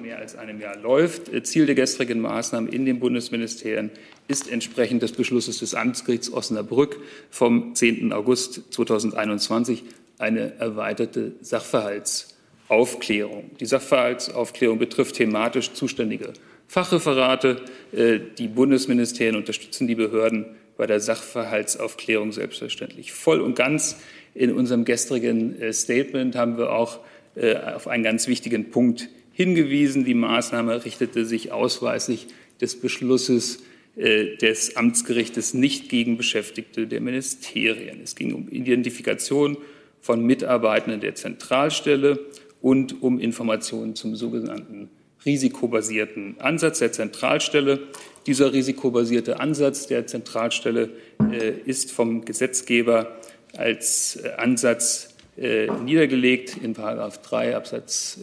[0.01, 1.31] mehr als einem Jahr läuft.
[1.47, 3.91] Ziel der gestrigen Maßnahmen in den Bundesministerien
[4.33, 8.14] ist entsprechend des Beschlusses des Amtsgerichts Osnabrück vom 10.
[8.14, 9.83] August 2021
[10.18, 13.51] eine erweiterte Sachverhaltsaufklärung.
[13.61, 16.33] Die Sachverhaltsaufklärung betrifft thematisch zuständige
[16.66, 17.61] Fachreferate.
[17.92, 20.47] Äh, die Bundesministerien unterstützen die Behörden
[20.79, 23.99] bei der Sachverhaltsaufklärung selbstverständlich voll und ganz.
[24.35, 27.01] In unserem gestrigen äh, Statement haben wir auch
[27.35, 30.07] äh, auf einen ganz wichtigen Punkt hingewiesen.
[30.07, 32.29] Die Maßnahme richtete sich ausweislich
[32.62, 33.59] des Beschlusses
[33.94, 38.00] des Amtsgerichtes nicht gegen Beschäftigte der Ministerien.
[38.02, 39.59] Es ging um Identifikation
[40.00, 42.18] von Mitarbeitenden der Zentralstelle
[42.62, 44.88] und um Informationen zum sogenannten
[45.26, 47.81] risikobasierten Ansatz der Zentralstelle.
[48.26, 50.90] Dieser risikobasierte Ansatz der Zentralstelle
[51.31, 53.16] äh, ist vom Gesetzgeber
[53.57, 58.20] als äh, Ansatz niedergelegt in 3 Absatz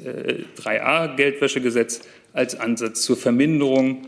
[0.63, 2.01] 3a Geldwäschegesetz
[2.33, 4.05] als Ansatz zur Verminderung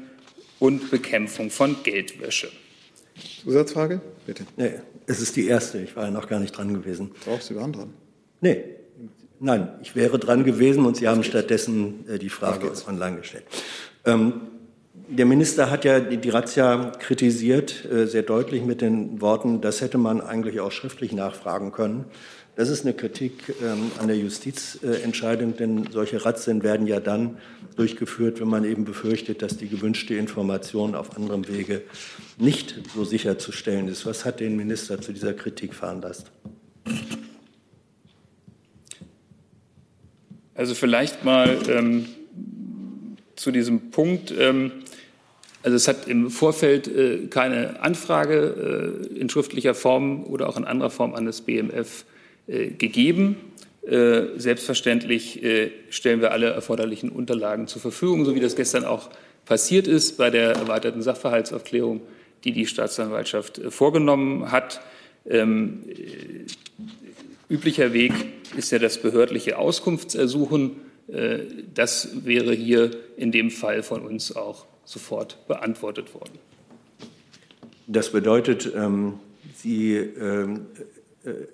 [0.61, 2.49] und Bekämpfung von Geldwäsche.
[3.43, 3.99] Zusatzfrage?
[4.27, 4.45] Bitte.
[4.55, 4.73] Nee,
[5.07, 5.79] es ist die erste.
[5.79, 7.11] Ich war ja noch gar nicht dran gewesen.
[7.25, 7.93] Doch, Sie waren dran.
[8.39, 8.63] Nee.
[9.39, 13.43] Nein, ich wäre dran gewesen und Sie haben stattdessen äh, die Frage online gestellt.
[14.05, 14.33] Ähm,
[14.93, 19.81] der Minister hat ja die, die Razzia kritisiert, äh, sehr deutlich mit den Worten, das
[19.81, 22.05] hätte man eigentlich auch schriftlich nachfragen können.
[22.55, 27.37] Das ist eine Kritik ähm, an der Justizentscheidung, denn solche Razzien werden ja dann
[27.77, 31.81] durchgeführt, wenn man eben befürchtet, dass die gewünschte Information auf anderem Wege
[32.37, 34.05] nicht so sicherzustellen ist.
[34.05, 36.29] Was hat den Minister zu dieser Kritik veranlasst?
[40.53, 42.07] Also vielleicht mal ähm,
[43.37, 44.33] zu diesem Punkt.
[44.37, 44.73] Ähm,
[45.63, 50.65] also es hat im Vorfeld äh, keine Anfrage äh, in schriftlicher Form oder auch in
[50.65, 52.10] anderer Form an das BMF äh,
[52.77, 53.37] gegeben.
[53.83, 59.09] Äh, selbstverständlich äh, stellen wir alle erforderlichen Unterlagen zur Verfügung, so wie das gestern auch
[59.45, 62.01] passiert ist bei der erweiterten Sachverhaltsaufklärung,
[62.43, 64.81] die die Staatsanwaltschaft vorgenommen hat.
[65.25, 65.83] Ähm,
[67.49, 68.13] üblicher Weg
[68.55, 70.71] ist ja das behördliche Auskunftsersuchen.
[71.73, 76.39] das wäre hier in dem Fall von uns auch sofort beantwortet worden.
[77.87, 79.19] Das bedeutet, ähm,
[79.55, 81.00] Sie ähm, äh,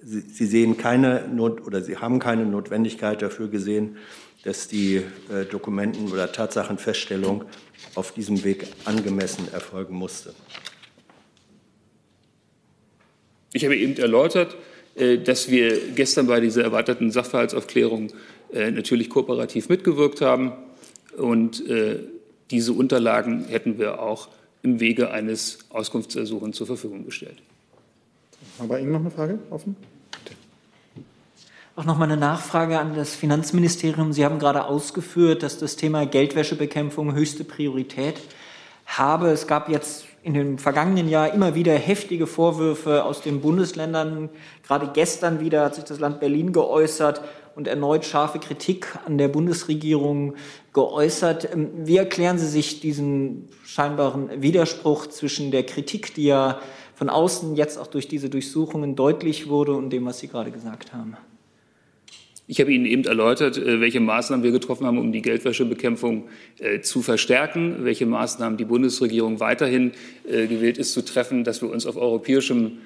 [0.02, 3.98] Sie, Sie sehen keine Not oder Sie haben keine Notwendigkeit dafür gesehen,
[4.44, 4.98] dass die
[5.30, 7.44] äh, Dokumenten- oder Tatsachenfeststellung
[7.96, 10.34] auf diesem Weg angemessen erfolgen musste.
[13.52, 14.56] Ich habe eben erläutert,
[14.96, 18.14] äh, dass wir gestern bei dieser erweiterten Sachverhaltsaufklärung
[18.50, 20.54] natürlich kooperativ mitgewirkt haben.
[21.18, 21.62] Und
[22.50, 24.30] diese Unterlagen hätten wir auch
[24.64, 27.42] im Wege eines Auskunftsersuchens zur Verfügung gestellt.
[28.58, 29.76] War bei Ihnen noch eine Frage offen?
[31.76, 34.12] Auch noch mal eine Nachfrage an das Finanzministerium.
[34.12, 38.16] Sie haben gerade ausgeführt, dass das Thema Geldwäschebekämpfung höchste Priorität
[38.88, 39.30] habe.
[39.30, 44.30] Es gab jetzt in dem vergangenen Jahr immer wieder heftige Vorwürfe aus den Bundesländern.
[44.66, 47.22] Gerade gestern wieder hat sich das Land Berlin geäußert
[47.56, 50.36] und erneut scharfe Kritik an der Bundesregierung
[50.74, 51.54] geäußert.
[51.54, 56.60] Ähm, wie erklären Sie sich diesen scheinbaren Widerspruch zwischen der Kritik, die ja
[56.98, 60.94] von außen jetzt auch durch diese Durchsuchungen deutlich wurde und dem, was Sie gerade gesagt
[60.94, 61.16] haben?
[62.48, 66.80] Ich habe Ihnen eben erläutert, äh, welche Maßnahmen wir getroffen haben, um die Geldwäschebekämpfung äh,
[66.80, 69.92] zu verstärken, welche Maßnahmen die Bundesregierung weiterhin
[70.28, 72.80] äh, gewählt ist zu treffen, dass wir uns auf europäischem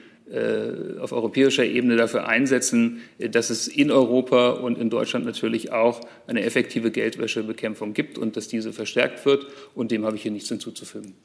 [1.01, 6.43] auf europäischer Ebene dafür einsetzen, dass es in Europa und in Deutschland natürlich auch eine
[6.43, 9.47] effektive Geldwäschebekämpfung gibt und dass diese verstärkt wird.
[9.75, 11.15] Und dem habe ich hier nichts hinzuzufügen.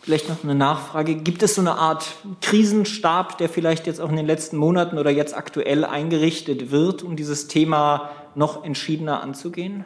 [0.00, 1.16] Vielleicht noch eine Nachfrage.
[1.16, 2.06] Gibt es so eine Art
[2.40, 7.16] Krisenstab, der vielleicht jetzt auch in den letzten Monaten oder jetzt aktuell eingerichtet wird, um
[7.16, 9.84] dieses Thema noch entschiedener anzugehen?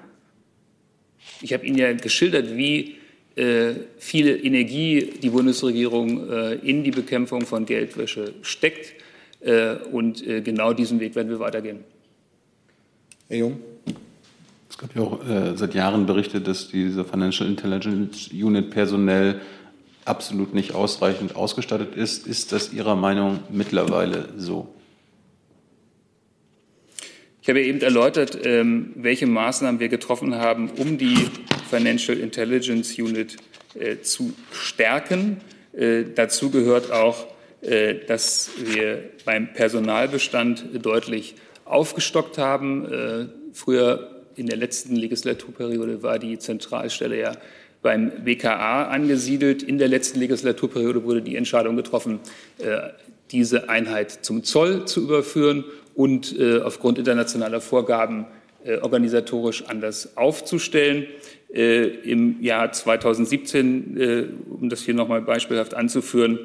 [1.41, 2.97] Ich habe Ihnen ja geschildert, wie
[3.37, 8.93] äh, viel Energie die Bundesregierung äh, in die Bekämpfung von Geldwäsche steckt.
[9.41, 11.79] Äh, und äh, genau diesen Weg werden wir weitergehen.
[13.29, 13.61] Herr Jung.
[14.69, 19.41] Es gab ja auch äh, seit Jahren Berichte, dass diese Financial Intelligence Unit personell
[20.05, 22.27] absolut nicht ausreichend ausgestattet ist.
[22.27, 24.75] Ist das Ihrer Meinung mittlerweile so?
[27.43, 31.17] Ich habe eben erläutert, ähm, welche Maßnahmen wir getroffen haben, um die
[31.71, 33.39] Financial Intelligence Unit
[33.75, 35.41] äh, zu stärken.
[35.73, 37.27] Äh, dazu gehört auch,
[37.63, 43.31] äh, dass wir beim Personalbestand deutlich aufgestockt haben.
[43.53, 47.37] Früher in der letzten Legislaturperiode war die Zentralstelle ja
[47.83, 49.63] beim BKA angesiedelt.
[49.63, 52.21] In der letzten Legislaturperiode wurde die Entscheidung getroffen,
[52.59, 52.91] äh,
[53.31, 55.65] diese Einheit zum Zoll zu überführen
[55.95, 58.27] und äh, aufgrund internationaler Vorgaben
[58.65, 61.07] äh, organisatorisch anders aufzustellen.
[61.53, 66.39] Im Jahr 2017, um das hier nochmal beispielhaft anzuführen,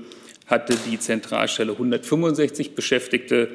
[0.48, 3.50] hatte die Zentralstelle 165 Beschäftigte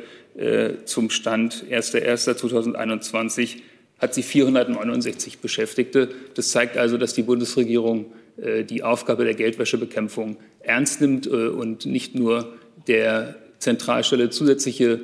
[0.84, 3.62] zum Stand 1.1.2021
[4.00, 6.08] hat sie 469 Beschäftigte.
[6.34, 8.06] Das zeigt also, dass die Bundesregierung
[8.38, 12.54] äh, die Aufgabe der Geldwäschebekämpfung ernst nimmt äh, und nicht nur
[12.88, 15.00] der Zentralstelle zusätzliche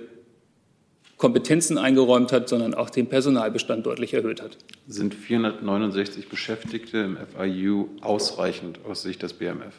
[1.19, 4.59] Kompetenzen eingeräumt hat, sondern auch den Personalbestand deutlich erhöht hat.
[4.87, 9.75] Sind 469 Beschäftigte im FIU ausreichend aus Sicht des BMF?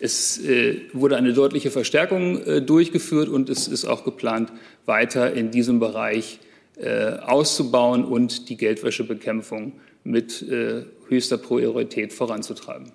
[0.00, 4.52] Es äh, wurde eine deutliche Verstärkung äh, durchgeführt und es ist auch geplant,
[4.84, 6.51] weiter in diesem Bereich äh,
[6.86, 9.72] auszubauen und die Geldwäschebekämpfung
[10.04, 12.92] mit äh, höchster Priorität voranzutreiben.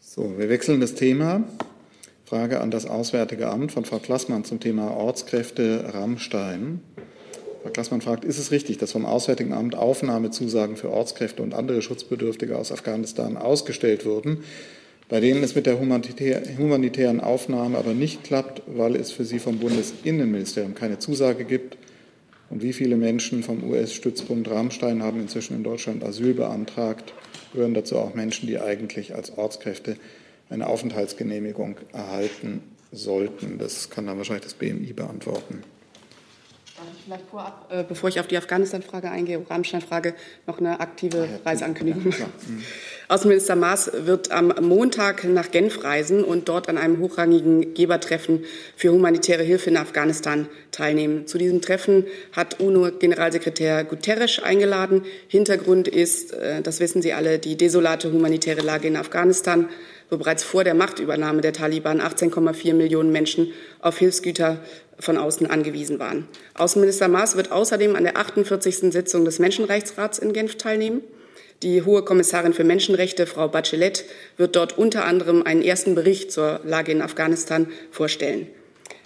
[0.00, 1.44] So, wir wechseln das Thema.
[2.24, 6.80] Frage an das Auswärtige Amt von Frau Klassmann zum Thema Ortskräfte Rammstein.
[7.62, 11.82] Frau Klassmann fragt, ist es richtig, dass vom Auswärtigen Amt Aufnahmezusagen für Ortskräfte und andere
[11.82, 14.42] Schutzbedürftige aus Afghanistan ausgestellt wurden,
[15.08, 19.58] bei denen es mit der humanitären Aufnahme aber nicht klappt, weil es für sie vom
[19.58, 21.76] Bundesinnenministerium keine Zusage gibt
[22.50, 27.12] und wie viele Menschen vom US-Stützpunkt Rammstein haben inzwischen in Deutschland Asyl beantragt?
[27.52, 29.96] Gehören dazu auch Menschen, die eigentlich als Ortskräfte
[30.48, 33.58] eine Aufenthaltsgenehmigung erhalten sollten?
[33.58, 35.64] Das kann dann wahrscheinlich das BMI beantworten.
[37.04, 40.14] Vielleicht vorab, äh, bevor ich auf die Afghanistan-Frage eingehe, Rammstein-Frage,
[40.46, 42.12] noch eine aktive Reiseankündigung.
[42.12, 42.62] Ja, mhm.
[43.08, 48.90] Außenminister Maas wird am Montag nach Genf reisen und dort an einem hochrangigen Gebertreffen für
[48.90, 51.28] humanitäre Hilfe in Afghanistan teilnehmen.
[51.28, 55.04] Zu diesem Treffen hat UNO-Generalsekretär Guterres eingeladen.
[55.28, 59.68] Hintergrund ist, äh, das wissen Sie alle, die desolate humanitäre Lage in Afghanistan,
[60.10, 64.58] wo bereits vor der Machtübernahme der Taliban 18,4 Millionen Menschen auf Hilfsgüter
[64.98, 66.26] von außen angewiesen waren.
[66.54, 68.92] Außenminister Maas wird außerdem an der 48.
[68.92, 71.02] Sitzung des Menschenrechtsrats in Genf teilnehmen.
[71.62, 74.04] Die hohe Kommissarin für Menschenrechte, Frau Bachelet,
[74.36, 78.46] wird dort unter anderem einen ersten Bericht zur Lage in Afghanistan vorstellen.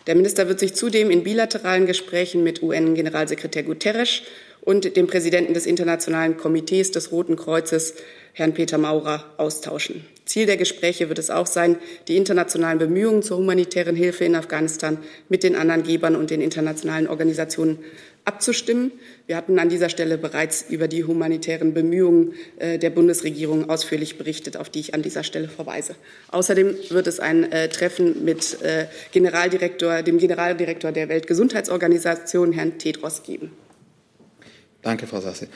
[0.08, 4.22] Der Minister wird sich zudem in bilateralen Gesprächen mit UN-Generalsekretär Guterres
[4.62, 7.94] und dem Präsidenten des Internationalen Komitees des Roten Kreuzes,
[8.32, 10.04] Herrn Peter Maurer, austauschen.
[10.24, 11.76] Ziel der Gespräche wird es auch sein,
[12.08, 17.08] die internationalen Bemühungen zur humanitären Hilfe in Afghanistan mit den anderen Gebern und den internationalen
[17.08, 17.78] Organisationen
[18.24, 18.92] abzustimmen.
[19.26, 24.56] Wir hatten an dieser Stelle bereits über die humanitären Bemühungen äh, der Bundesregierung ausführlich berichtet,
[24.56, 25.94] auf die ich an dieser Stelle verweise.
[26.28, 33.22] Außerdem wird es ein äh, Treffen mit äh, Generaldirektor, dem Generaldirektor der Weltgesundheitsorganisation, Herrn Tedros,
[33.22, 33.52] geben.
[34.82, 35.48] Danke, Frau Sasse.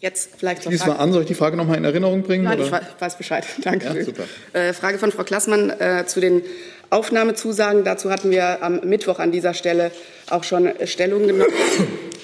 [0.00, 0.86] Jetzt vielleicht noch.
[0.86, 2.44] Mal an, soll ich die Frage noch mal in Erinnerung bringen?
[2.44, 2.82] Nein, oder?
[2.82, 3.46] ich weiß Bescheid.
[3.62, 3.86] Danke.
[3.86, 4.24] Ja, super.
[4.52, 6.42] Äh, Frage von Frau Klassmann äh, zu den
[6.90, 7.84] Aufnahmezusagen.
[7.84, 9.90] Dazu hatten wir am Mittwoch an dieser Stelle
[10.28, 11.52] auch schon Stellung genommen.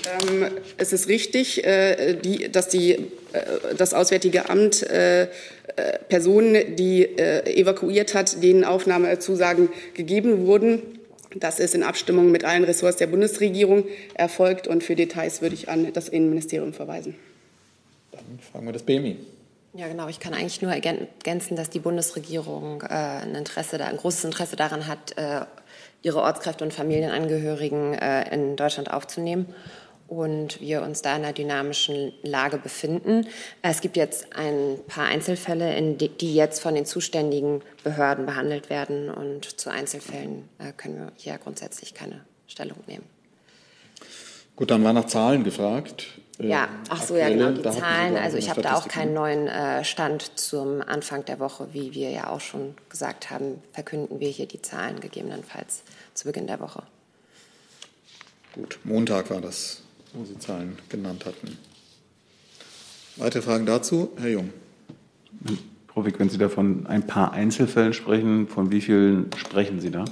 [0.06, 2.98] Ähm, es ist richtig, äh, die, dass die, äh,
[3.76, 5.28] das Auswärtige Amt äh, äh,
[6.08, 10.82] Personen, die evakuiert hat, denen Aufnahmezusagen gegeben wurden.
[11.34, 13.84] Das ist in Abstimmung mit allen Ressorts der Bundesregierung
[14.14, 17.14] erfolgt und für Details würde ich an das Innenministerium verweisen.
[18.10, 19.16] Dann fragen wir das BMI.
[19.74, 20.08] Ja, genau.
[20.08, 24.54] Ich kann eigentlich nur ergänzen, dass die Bundesregierung äh, ein, Interesse da, ein großes Interesse
[24.54, 25.46] daran hat, äh,
[26.02, 29.46] ihre Ortskräfte und Familienangehörigen äh, in Deutschland aufzunehmen
[30.12, 33.26] und wir uns da in einer dynamischen Lage befinden.
[33.62, 39.58] Es gibt jetzt ein paar Einzelfälle, die, jetzt von den zuständigen Behörden behandelt werden und
[39.58, 43.04] zu Einzelfällen äh, können wir hier grundsätzlich keine Stellung nehmen.
[44.54, 46.08] Gut, dann war nach Zahlen gefragt.
[46.38, 48.16] Ja, ach so, ja, genau, die Zahlen.
[48.16, 51.68] Also ich habe da auch keinen neuen äh, Stand zum Anfang der Woche.
[51.72, 56.46] Wie wir ja auch schon gesagt haben, verkünden wir hier die Zahlen gegebenenfalls zu Beginn
[56.46, 56.82] der Woche.
[58.54, 61.58] Gut, Montag war das, wo Sie Zahlen genannt hatten.
[63.16, 64.10] Weitere Fragen dazu?
[64.16, 64.52] Herr Jung.
[65.92, 69.90] Frau Wick, wenn Sie da von ein paar Einzelfällen sprechen, von wie vielen sprechen Sie
[69.90, 70.04] da?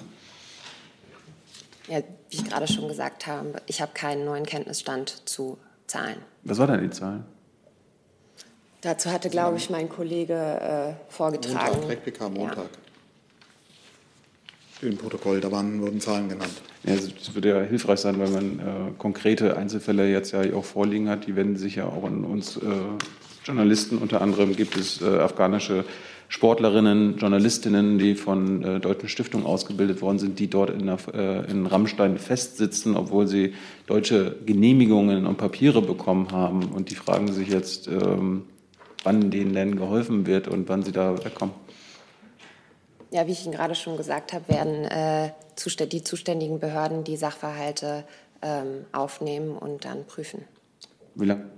[1.88, 6.18] Ja, wie ich gerade schon gesagt habe, ich habe keinen neuen Kenntnisstand zu Zahlen.
[6.44, 7.24] Was war denn die Zahl?
[8.82, 11.80] Dazu hatte, glaube ich, mein Kollege äh, vorgetragen.
[11.80, 12.56] Montag, PK Montag.
[12.58, 12.89] Ja.
[14.82, 16.62] Im Protokoll, da waren, wurden Zahlen genannt.
[16.84, 18.62] Ja, das würde ja hilfreich sein, weil man äh,
[18.96, 21.26] konkrete Einzelfälle jetzt ja auch vorliegen hat.
[21.26, 22.60] Die wenden sich ja auch an uns äh,
[23.44, 23.98] Journalisten.
[23.98, 25.84] Unter anderem gibt es äh, afghanische
[26.28, 31.66] Sportlerinnen, Journalistinnen, die von äh, deutschen Stiftungen ausgebildet worden sind, die dort in, äh, in
[31.66, 33.54] Rammstein festsitzen, obwohl sie
[33.86, 36.68] deutsche Genehmigungen und Papiere bekommen haben.
[36.72, 38.44] Und die fragen sich jetzt, ähm,
[39.02, 41.54] wann denen denn geholfen wird und wann sie da wegkommen.
[43.10, 45.32] Ja, wie ich Ihnen gerade schon gesagt habe, werden äh,
[45.88, 48.04] die zuständigen Behörden die Sachverhalte
[48.40, 50.44] ähm, aufnehmen und dann prüfen.
[51.14, 51.50] Wie lange?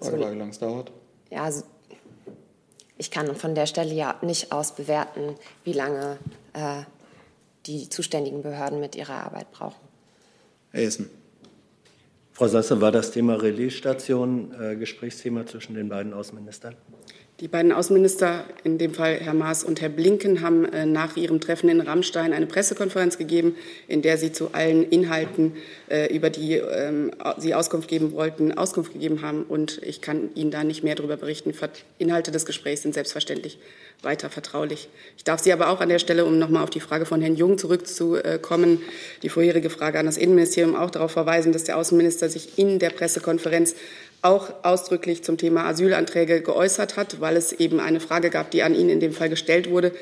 [0.00, 0.92] Frage war, wie lange es dauert?
[1.30, 1.62] Ja, also
[2.98, 6.18] ich kann von der Stelle ja nicht aus bewerten, wie lange
[6.52, 6.82] äh,
[7.66, 9.80] die zuständigen Behörden mit ihrer Arbeit brauchen.
[10.72, 11.08] Essen.
[12.32, 16.76] Frau Sasse, war das Thema Relaisstation äh, Gesprächsthema zwischen den beiden Außenministern?
[17.40, 21.40] Die beiden Außenminister, in dem Fall Herr Maas und Herr Blinken, haben äh, nach ihrem
[21.40, 23.56] Treffen in Rammstein eine Pressekonferenz gegeben,
[23.88, 25.56] in der sie zu allen Inhalten,
[25.90, 29.42] äh, über die ähm, sie Auskunft geben wollten, Auskunft gegeben haben.
[29.42, 31.52] Und ich kann Ihnen da nicht mehr darüber berichten.
[31.98, 33.58] Inhalte des Gesprächs sind selbstverständlich
[34.02, 34.88] weiter vertraulich.
[35.16, 37.34] Ich darf Sie aber auch an der Stelle, um nochmal auf die Frage von Herrn
[37.34, 38.80] Jung zurückzukommen,
[39.24, 42.90] die vorherige Frage an das Innenministerium auch darauf verweisen, dass der Außenminister sich in der
[42.90, 43.74] Pressekonferenz
[44.24, 48.74] auch ausdrücklich zum Thema Asylanträge geäußert hat, weil es eben eine Frage gab, die an
[48.74, 49.92] ihn in dem Fall gestellt wurde.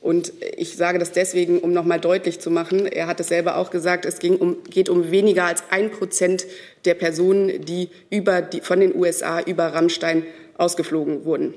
[0.00, 2.86] Und ich sage das deswegen, um noch mal deutlich zu machen.
[2.86, 6.46] Er hat es selber auch gesagt, es ging um, geht um weniger als ein Prozent
[6.84, 10.24] der Personen, die, über die von den USA über Rammstein
[10.56, 11.54] ausgeflogen wurden.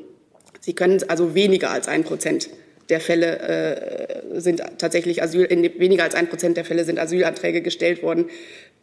[0.60, 2.50] Sie können also weniger als ein Prozent
[2.90, 7.62] der Fälle äh, sind tatsächlich Asyl, in weniger als ein Prozent der Fälle sind Asylanträge
[7.62, 8.30] gestellt worden.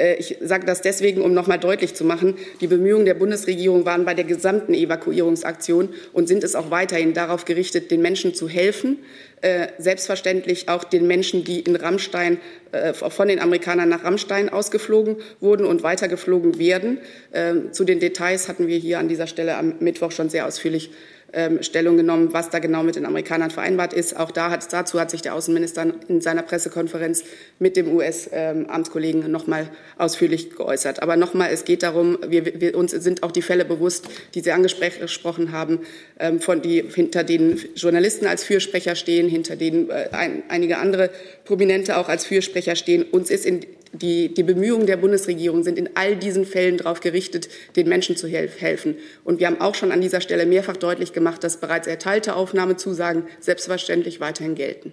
[0.00, 3.84] Äh, ich sage das deswegen, um noch mal deutlich zu machen, die Bemühungen der Bundesregierung
[3.84, 8.48] waren bei der gesamten Evakuierungsaktion und sind es auch weiterhin darauf gerichtet, den Menschen zu
[8.48, 8.98] helfen,
[9.42, 12.38] äh, selbstverständlich auch den Menschen, die in Rammstein
[12.72, 16.98] äh, von den Amerikanern nach Rammstein ausgeflogen wurden und weitergeflogen werden.
[17.32, 20.90] Ähm, zu den Details hatten wir hier an dieser Stelle am Mittwoch schon sehr ausführlich
[21.32, 24.16] ähm, Stellung genommen, was da genau mit den Amerikanern vereinbart ist.
[24.16, 27.24] Auch da hat, dazu hat sich der Außenminister in seiner Pressekonferenz
[27.58, 31.02] mit dem US-Amtskollegen ähm, noch mal ausführlich geäußert.
[31.02, 34.40] Aber noch mal, es geht darum, wir, wir, uns sind auch die Fälle bewusst, die
[34.40, 35.80] Sie angesprochen haben,
[36.18, 41.10] ähm, von die hinter denen Journalisten als Fürsprecher stehen, hinter denen äh, ein, einige andere
[41.44, 43.04] Prominente auch als Fürsprecher stehen.
[43.04, 47.48] Uns ist in die, die Bemühungen der Bundesregierung sind in all diesen Fällen darauf gerichtet,
[47.76, 48.94] den Menschen zu helfen.
[49.24, 53.24] Und wir haben auch schon an dieser Stelle mehrfach deutlich gemacht, dass bereits erteilte Aufnahmezusagen
[53.40, 54.92] selbstverständlich weiterhin gelten.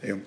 [0.00, 0.22] Herr Jung.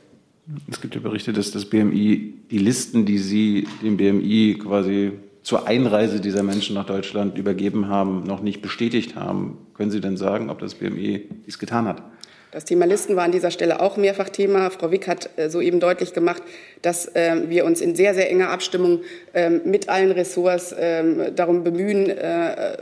[0.69, 5.11] Es gibt ja Berichte, dass das BMI die Listen, die Sie dem BMI quasi
[5.43, 9.57] zur Einreise dieser Menschen nach Deutschland übergeben haben, noch nicht bestätigt haben.
[9.75, 12.03] Können Sie denn sagen, ob das BMI dies getan hat?
[12.51, 14.71] Das Thema Listen war an dieser Stelle auch mehrfach Thema.
[14.71, 16.41] Frau Wick hat äh, soeben deutlich gemacht,
[16.81, 19.01] dass äh, wir uns in sehr, sehr enger Abstimmung
[19.33, 22.77] äh, mit allen Ressorts ähm, darum bemühen, äh,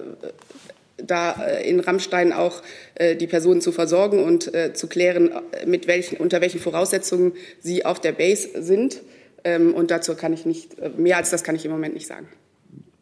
[0.95, 2.62] da äh, in Rammstein auch
[2.99, 5.30] die Personen zu versorgen und zu klären,
[5.67, 9.01] mit welchen, unter welchen Voraussetzungen sie auf der Base sind.
[9.43, 12.27] Ähm, und dazu kann ich nicht, mehr als das kann ich im Moment nicht sagen.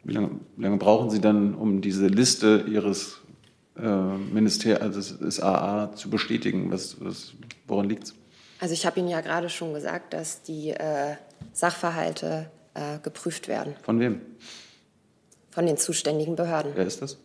[0.04, 3.22] Wie lange, wie lange brauchen Sie dann, um diese Liste Ihres
[3.82, 6.70] Ministerium, also das AA zu bestätigen?
[6.70, 7.32] Was, was,
[7.66, 8.14] woran liegt es?
[8.60, 11.16] Also ich habe Ihnen ja gerade schon gesagt, dass die äh,
[11.52, 13.74] Sachverhalte äh, geprüft werden.
[13.82, 14.20] Von wem?
[15.50, 16.72] Von den zuständigen Behörden.
[16.74, 17.18] Wer ist das?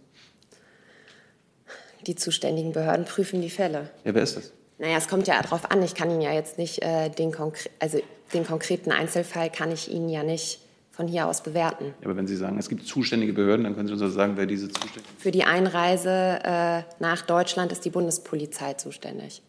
[2.08, 3.89] Die zuständigen Behörden prüfen die Fälle.
[4.04, 4.52] Ja, wer ist das?
[4.80, 5.84] Naja, es kommt ja darauf an.
[5.84, 8.02] Ich kann Ihnen ja jetzt nicht äh, den, konkre also
[8.34, 10.60] den konkreten Einzelfall kann ich Ihnen ja nicht
[11.02, 11.95] von hier aus bewerten.
[12.04, 14.45] Aber wenn Sie sagen, es gibt zuständige Behörden, dann können Sie uns also sagen, wer
[14.45, 19.41] diese zuständig Für die Einreise äh, nach Deutschland ist die Bundespolizei zuständig.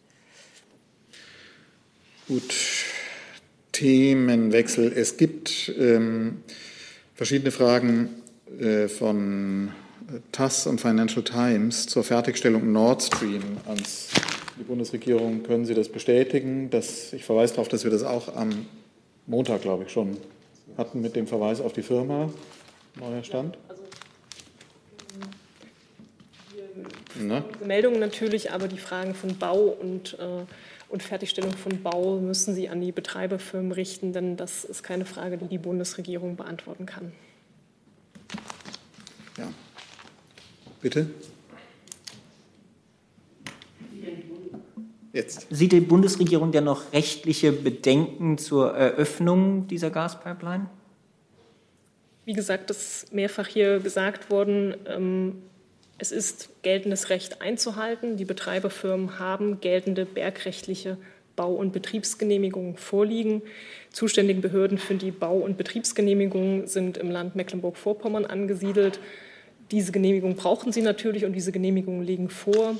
[2.27, 2.55] Gut,
[3.71, 4.91] Themenwechsel.
[4.95, 6.41] Es gibt ähm,
[7.13, 8.09] verschiedene Fragen
[8.59, 9.69] äh, von
[10.31, 14.09] TASS und Financial Times zur Fertigstellung Nord Stream ans
[14.57, 15.43] die Bundesregierung.
[15.43, 16.71] Können Sie das bestätigen?
[16.71, 18.65] Dass, ich verweise darauf, dass wir das auch am
[19.27, 20.17] Montag, glaube ich, schon
[20.77, 22.29] hatten mit dem Verweis auf die Firma.
[22.99, 23.57] Neuer Stand?
[27.15, 27.43] Ne?
[27.63, 30.45] Meldungen natürlich, aber die Fragen von Bau und, äh,
[30.89, 35.37] und Fertigstellung von Bau müssen Sie an die Betreiberfirmen richten, denn das ist keine Frage,
[35.37, 37.11] die die Bundesregierung beantworten kann.
[39.37, 39.47] Ja.
[40.81, 41.07] Bitte?
[45.13, 45.45] Jetzt.
[45.51, 50.65] Sieht die Bundesregierung denn noch rechtliche Bedenken zur Eröffnung dieser Gaspipeline?
[52.25, 54.75] Wie gesagt, das ist mehrfach hier gesagt worden.
[54.87, 55.43] Ähm,
[55.99, 58.17] es ist geltendes Recht einzuhalten.
[58.17, 60.97] Die Betreiberfirmen haben geltende bergrechtliche
[61.35, 63.43] Bau- und Betriebsgenehmigungen vorliegen.
[63.91, 68.99] Zuständigen Behörden für die Bau- und Betriebsgenehmigungen sind im Land Mecklenburg-Vorpommern angesiedelt.
[69.69, 72.75] Diese Genehmigung brauchen sie natürlich und diese Genehmigungen liegen vor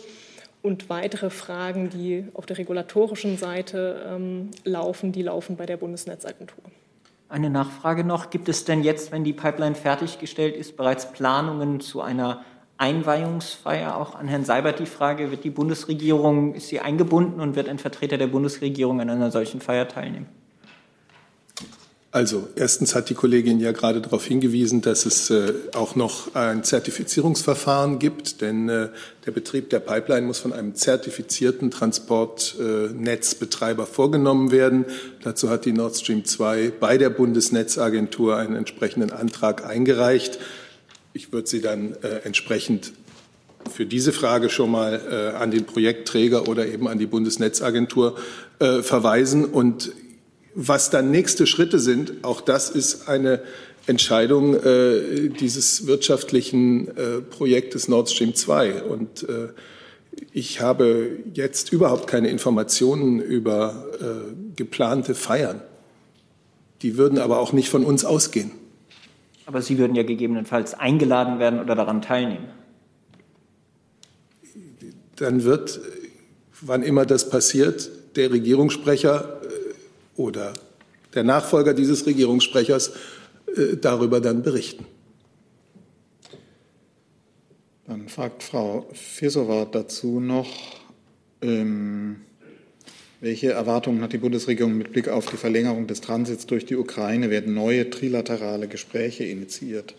[0.64, 6.64] und weitere Fragen, die auf der regulatorischen Seite ähm, laufen, die laufen bei der Bundesnetzagentur.
[7.30, 8.30] Eine Nachfrage noch.
[8.30, 12.46] Gibt es denn jetzt, wenn die Pipeline fertiggestellt ist, bereits Planungen zu einer
[12.78, 13.98] Einweihungsfeier?
[13.98, 17.80] Auch an Herrn Seibert die Frage, wird die Bundesregierung, ist sie eingebunden und wird ein
[17.80, 20.28] Vertreter der Bundesregierung an einer solchen Feier teilnehmen?
[22.14, 26.64] Also erstens hat die Kollegin ja gerade darauf hingewiesen, dass es äh, auch noch ein
[26.64, 28.90] Zertifizierungsverfahren gibt, denn äh,
[29.26, 34.86] der Betrieb der Pipeline muss von einem zertifizierten Transportnetzbetreiber vorgenommen werden.
[35.24, 40.38] Dazu hat die Nord Stream 2 bei der Bundesnetzagentur einen entsprechenden Antrag eingereicht.
[41.14, 42.94] Ich würde sie dann äh, entsprechend
[43.72, 48.20] für diese Frage schon mal äh, an den Projektträger oder eben an die Bundesnetzagentur
[48.60, 49.46] äh, verweisen.
[49.46, 49.92] Und
[50.56, 53.42] was dann nächste Schritte sind, auch das ist eine
[53.86, 58.84] Entscheidung äh, dieses wirtschaftlichen äh, Projektes Nord Stream 2.
[58.84, 59.50] Und äh,
[60.32, 65.62] ich habe jetzt überhaupt keine Informationen über äh, geplante Feiern.
[66.82, 68.52] Die würden aber auch nicht von uns ausgehen.
[69.46, 72.48] Aber Sie würden ja gegebenenfalls eingeladen werden oder daran teilnehmen.
[75.18, 75.82] Dann wird,
[76.62, 79.42] wann immer das passiert, der Regierungssprecher
[80.16, 80.54] oder
[81.14, 82.94] der Nachfolger dieses Regierungssprechers
[83.56, 84.86] äh, darüber dann berichten.
[87.88, 90.50] Dann fragt Frau Firsova dazu noch,
[91.42, 92.22] ähm,
[93.20, 97.30] welche Erwartungen hat die Bundesregierung mit Blick auf die Verlängerung des Transits durch die Ukraine?
[97.30, 99.94] Werden neue trilaterale Gespräche initiiert?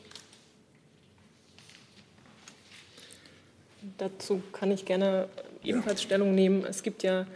[3.96, 5.28] Dazu kann ich gerne
[5.62, 6.06] ebenfalls ja.
[6.06, 6.64] Stellung nehmen.
[6.68, 7.26] Es gibt ja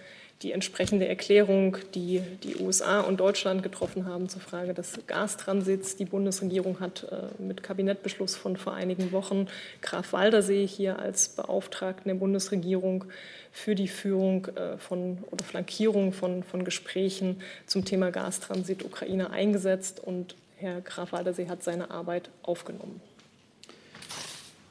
[0.43, 5.97] die entsprechende Erklärung, die die USA und Deutschland getroffen haben zur Frage des Gastransits.
[5.97, 9.49] Die Bundesregierung hat äh, mit Kabinettbeschluss von vor einigen Wochen
[9.82, 13.05] Graf Waldersee hier als Beauftragten der Bundesregierung
[13.51, 19.99] für die Führung äh, von oder Flankierung von, von Gesprächen zum Thema Gastransit Ukraine eingesetzt
[19.99, 23.01] und Herr Graf Waldersee hat seine Arbeit aufgenommen.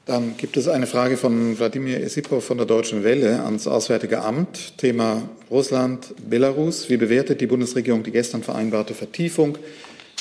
[0.07, 4.77] Dann gibt es eine Frage von Wladimir Esipow von der Deutschen Welle ans Auswärtige Amt.
[4.77, 6.89] Thema Russland, Belarus.
[6.89, 9.57] Wie bewertet die Bundesregierung die gestern vereinbarte Vertiefung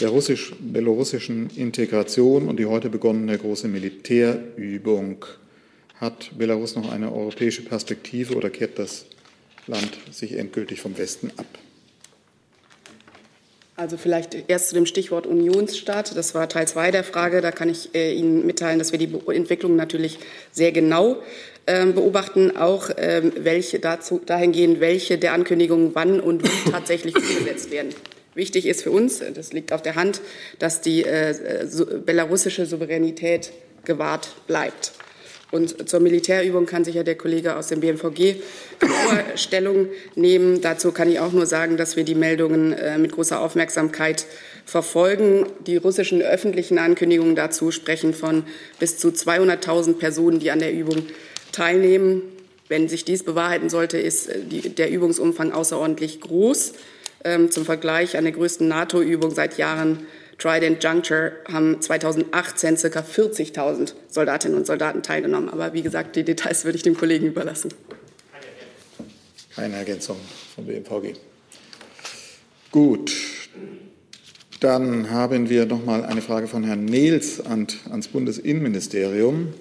[0.01, 5.25] der russisch-belorussischen Integration und die heute begonnene große Militärübung?
[6.01, 9.07] Hat Belarus noch eine europäische Perspektive oder kehrt das
[9.69, 11.47] Land sich endgültig vom Westen ab?
[13.77, 16.17] Also vielleicht erst zu dem Stichwort Unionsstaat.
[16.17, 17.43] Das war Teil zwei der Frage.
[17.43, 20.19] Da kann ich äh, Ihnen mitteilen, dass wir die Entwicklung natürlich
[20.51, 21.19] sehr genau
[21.67, 27.71] äh, beobachten, auch äh, welche dazu, dahingehend, welche der Ankündigungen wann und wie tatsächlich umgesetzt
[27.71, 27.95] werden.
[28.35, 30.21] Wichtig ist für uns, das liegt auf der Hand,
[30.59, 33.53] dass die äh, so, belarussische Souveränität
[33.85, 34.93] gewahrt bleibt.
[35.53, 38.37] Und zur Militärübung kann sich ja der Kollege aus dem BMVG
[39.37, 40.61] Stellung nehmen.
[40.61, 44.27] Dazu kann ich auch nur sagen, dass wir die Meldungen äh, mit großer Aufmerksamkeit
[44.65, 45.47] verfolgen.
[45.67, 48.45] Die russischen öffentlichen Ankündigungen dazu sprechen von
[48.81, 51.05] bis zu 200.000 Personen, die an der Übung
[51.53, 52.23] teilnehmen.
[52.69, 56.73] Wenn sich dies bewahrheiten sollte, ist äh, der Übungsumfang außerordentlich groß.
[57.25, 60.07] Ähm, zum Vergleich an der größten NATO-Übung seit Jahren
[60.39, 63.01] Trident Juncture haben 2018 ca.
[63.01, 65.49] 40.000 Soldatinnen und Soldaten teilgenommen.
[65.49, 67.71] Aber wie gesagt, die Details würde ich dem Kollegen überlassen.
[69.55, 70.19] Keine Ergänzung
[70.55, 71.15] vom BMVG.
[72.71, 73.13] Gut,
[74.61, 79.55] dann haben wir noch mal eine Frage von Herrn Nehls an, ans Bundesinnenministerium.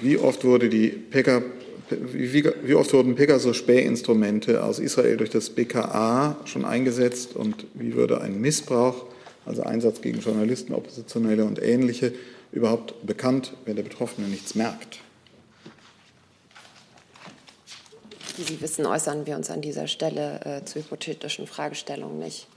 [0.00, 1.42] Wie oft, wurde die Pega,
[1.90, 8.20] wie, wie oft wurden Pegasus-Spähinstrumente aus Israel durch das BKA schon eingesetzt und wie würde
[8.20, 9.06] ein Missbrauch,
[9.46, 12.12] also Einsatz gegen Journalisten, Oppositionelle und Ähnliche,
[12.52, 15.00] überhaupt bekannt, wenn der Betroffene nichts merkt?
[18.36, 22.48] Wie Sie wissen, äußern wir uns an dieser Stelle äh, zu hypothetischen Fragestellungen nicht.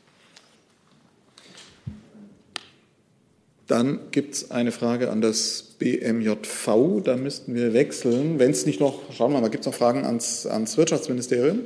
[3.68, 7.02] Dann gibt es eine Frage an das BMJV.
[7.04, 8.40] Da müssten wir wechseln.
[8.40, 11.60] Wenn es nicht noch, schauen wir mal, gibt es noch Fragen ans, ans Wirtschaftsministerium?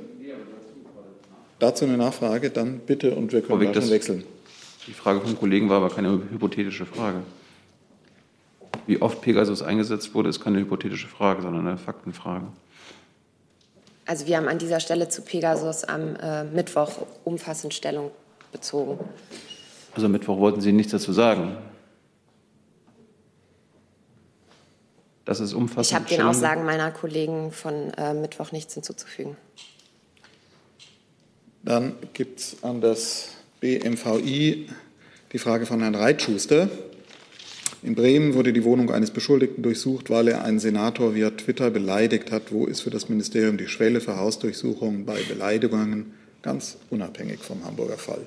[1.60, 4.24] Dazu eine Nachfrage, dann bitte und wir können da schon wechseln.
[4.88, 7.22] Die Frage vom Kollegen war aber keine hypothetische Frage.
[8.88, 12.48] Wie oft Pegasus eingesetzt wurde, ist keine hypothetische Frage, sondern eine Faktenfrage.
[14.06, 18.12] Also wir haben an dieser Stelle zu Pegasus am äh, Mittwoch umfassend Stellung
[18.52, 19.00] bezogen.
[19.94, 21.58] Also am Mittwoch wollten Sie nichts dazu sagen.
[25.26, 25.92] Das ist umfassend.
[25.92, 29.38] Ich habe den Aussagen meiner Kollegen von äh, Mittwoch nichts hinzuzufügen.
[31.64, 33.30] Dann gibt es an das
[33.62, 34.66] BMVI
[35.34, 36.68] die Frage von Herrn Reitschuster.
[37.84, 42.32] In Bremen wurde die Wohnung eines Beschuldigten durchsucht, weil er einen Senator via Twitter beleidigt
[42.32, 42.52] hat.
[42.52, 48.00] Wo ist für das Ministerium die Schwelle für Hausdurchsuchungen bei Beleidigungen, ganz unabhängig vom Hamburger
[48.00, 48.26] Fall?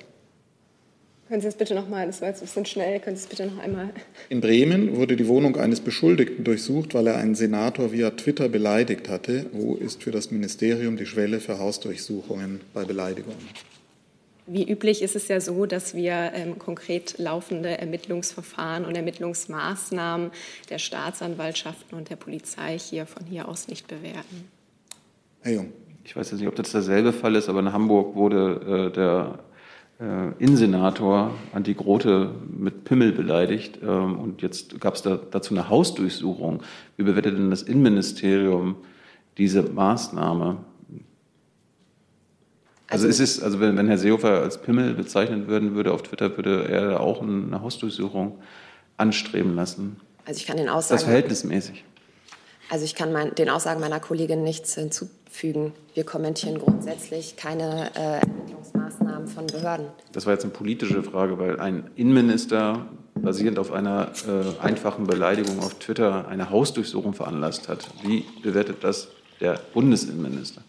[1.27, 3.27] Können Sie das bitte noch mal, das war jetzt ein bisschen schnell, können Sie es
[3.27, 3.89] bitte noch einmal.
[4.29, 9.09] In Bremen wurde die Wohnung eines Beschuldigten durchsucht, weil er einen Senator via Twitter beleidigt
[9.09, 9.47] hatte.
[9.51, 13.35] Wo ist für das Ministerium die Schwelle für Hausdurchsuchungen bei Beleidigungen?
[14.47, 20.29] Wie üblich ist es ja so, dass wir ähm, konkret laufende Ermittlungsverfahren und Ermittlungsmaßnahmen
[20.69, 24.47] der Staatsanwaltschaften und der Polizei hier von hier aus nicht bewerten.
[25.41, 25.73] Herr Jung.
[26.03, 29.39] Ich weiß jetzt nicht, ob das derselbe Fall ist, aber in Hamburg wurde äh, der
[29.99, 31.33] äh, Innensenator
[31.75, 33.79] Grote mit Pimmel beleidigt.
[33.81, 36.61] Ähm, und jetzt gab es da, dazu eine Hausdurchsuchung.
[36.97, 38.75] Wie bewertet denn das Innenministerium
[39.39, 40.57] diese Maßnahme?
[42.87, 46.03] Also, also es ist, also wenn, wenn Herr Seehofer als Pimmel bezeichnet werden würde auf
[46.03, 48.39] Twitter, würde er auch eine Hausdurchsuchung
[48.97, 49.97] anstreben lassen.
[50.25, 50.97] Also ich kann den Aussagen.
[50.97, 51.83] Das verhältnismäßig.
[52.69, 55.73] Also ich kann mein, den Aussagen meiner Kollegin nichts hinzufügen.
[55.93, 59.87] Wir kommentieren grundsätzlich keine äh, Ermittlungsmaßnahmen von Behörden.
[60.13, 65.59] Das war jetzt eine politische Frage, weil ein Innenminister basierend auf einer äh, einfachen Beleidigung
[65.59, 67.89] auf Twitter eine Hausdurchsuchung veranlasst hat.
[68.03, 69.09] Wie bewertet das
[69.39, 70.61] der Bundesinnenminister?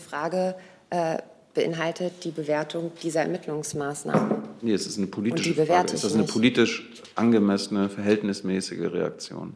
[0.00, 0.56] Frage
[0.90, 1.18] äh,
[1.54, 4.42] beinhaltet die Bewertung dieser Ermittlungsmaßnahmen.
[4.62, 5.92] Nee, es ist eine politische Frage.
[5.92, 9.54] Ist das eine politisch angemessene, verhältnismäßige Reaktion?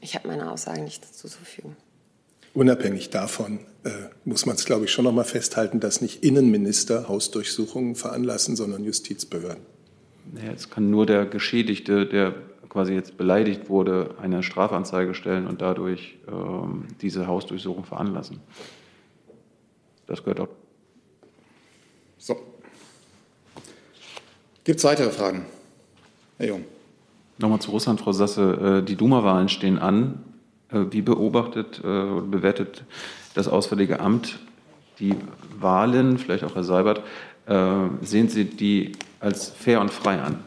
[0.00, 1.76] Ich habe meine Aussagen nicht zuzufügen.
[2.54, 3.90] Unabhängig davon äh,
[4.24, 8.84] muss man es, glaube ich, schon noch mal festhalten, dass nicht Innenminister Hausdurchsuchungen veranlassen, sondern
[8.84, 9.64] Justizbehörden.
[10.36, 12.34] Ja, es kann nur der Geschädigte, der
[12.72, 18.40] quasi jetzt beleidigt wurde, eine Strafanzeige stellen und dadurch ähm, diese Hausdurchsuchung veranlassen.
[20.06, 20.48] Das gehört auch.
[22.16, 22.34] So.
[24.64, 25.44] Gibt es weitere Fragen?
[26.38, 26.64] Herr Jung.
[27.36, 28.80] Nochmal zu Russland, Frau Sasse.
[28.80, 30.24] Äh, die Duma-Wahlen stehen an.
[30.70, 32.84] Äh, wie beobachtet und äh, bewertet
[33.34, 34.38] das Auswärtige Amt
[34.98, 35.14] die
[35.58, 37.02] Wahlen, vielleicht auch Herr Seibert,
[38.02, 40.38] sehen Sie die als fair und frei an?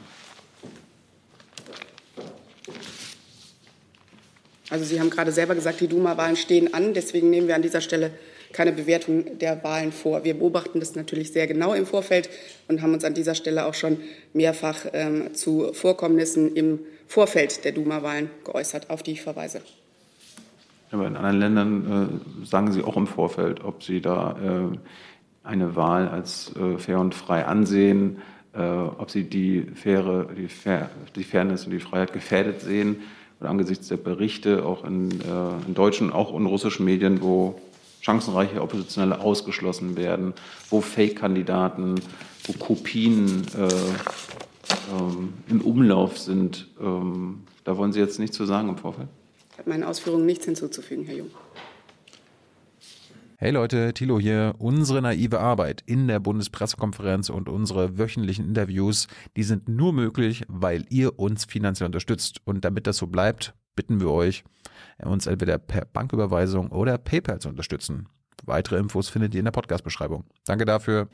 [4.70, 6.94] Also Sie haben gerade selber gesagt, die Duma-Wahlen stehen an.
[6.94, 8.12] Deswegen nehmen wir an dieser Stelle
[8.52, 10.24] keine Bewertung der Wahlen vor.
[10.24, 12.30] Wir beobachten das natürlich sehr genau im Vorfeld
[12.68, 13.98] und haben uns an dieser Stelle auch schon
[14.34, 19.62] mehrfach ähm, zu Vorkommnissen im Vorfeld der Duma-Wahlen geäußert, auf die ich verweise.
[20.92, 24.78] Aber in anderen Ländern äh, sagen Sie auch im Vorfeld, ob Sie da äh,
[25.48, 28.22] eine Wahl als äh, fair und frei ansehen,
[28.54, 33.02] äh, ob Sie die, faire, die, fair, die Fairness und die Freiheit gefährdet sehen
[33.40, 37.60] oder angesichts der Berichte auch in, äh, in deutschen, auch in russischen Medien, wo
[38.02, 40.34] chancenreiche Oppositionelle ausgeschlossen werden,
[40.70, 41.96] wo Fake-Kandidaten,
[42.46, 43.68] wo Kopien äh,
[44.94, 46.68] ähm, im Umlauf sind.
[46.80, 49.08] Ähm, da wollen Sie jetzt nichts zu sagen im Vorfeld?
[49.52, 51.32] Ich habe meinen Ausführungen nichts hinzuzufügen, Herr Jung.
[53.38, 54.56] Hey Leute, Thilo hier.
[54.60, 60.86] Unsere naive Arbeit in der Bundespressekonferenz und unsere wöchentlichen Interviews, die sind nur möglich, weil
[60.90, 62.40] ihr uns finanziell unterstützt.
[62.46, 64.46] Und damit das so bleibt, bitten wir euch,
[65.04, 68.08] uns entweder per Banküberweisung oder PayPal zu unterstützen.
[68.46, 70.24] Weitere Infos findet ihr in der Podcast-Beschreibung.
[70.46, 71.10] Danke dafür.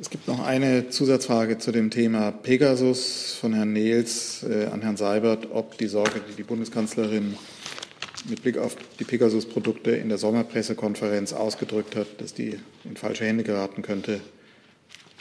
[0.00, 4.96] Es gibt noch eine Zusatzfrage zu dem Thema Pegasus von Herrn Nehls äh, an Herrn
[4.96, 7.36] Seibert, ob die Sorge, die die Bundeskanzlerin
[8.28, 13.44] mit Blick auf die Pegasus-Produkte in der Sommerpressekonferenz ausgedrückt hat, dass die in falsche Hände
[13.44, 14.20] geraten könnte,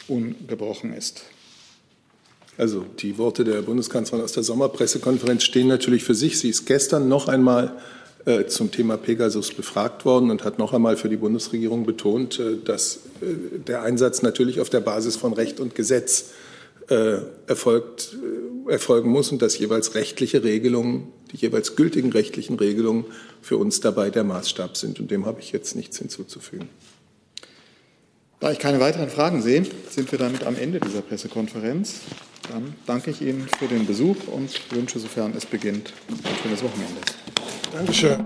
[0.07, 1.23] ungebrochen ist.
[2.57, 6.39] Also die Worte der Bundeskanzlerin aus der Sommerpressekonferenz stehen natürlich für sich.
[6.39, 7.77] Sie ist gestern noch einmal
[8.25, 12.57] äh, zum Thema Pegasus befragt worden und hat noch einmal für die Bundesregierung betont, äh,
[12.57, 16.31] dass äh, der Einsatz natürlich auf der Basis von Recht und Gesetz
[17.47, 18.15] erfolgt,
[18.69, 23.05] erfolgen muss und dass jeweils rechtliche Regelungen, die jeweils gültigen rechtlichen Regelungen
[23.41, 24.99] für uns dabei der Maßstab sind.
[24.99, 26.69] Und dem habe ich jetzt nichts hinzuzufügen.
[28.39, 32.01] Da ich keine weiteren Fragen sehe, sind wir damit am Ende dieser Pressekonferenz.
[32.51, 37.01] Dann danke ich Ihnen für den Besuch und wünsche, sofern es beginnt, ein schönes Wochenende.
[37.73, 38.25] Dankeschön.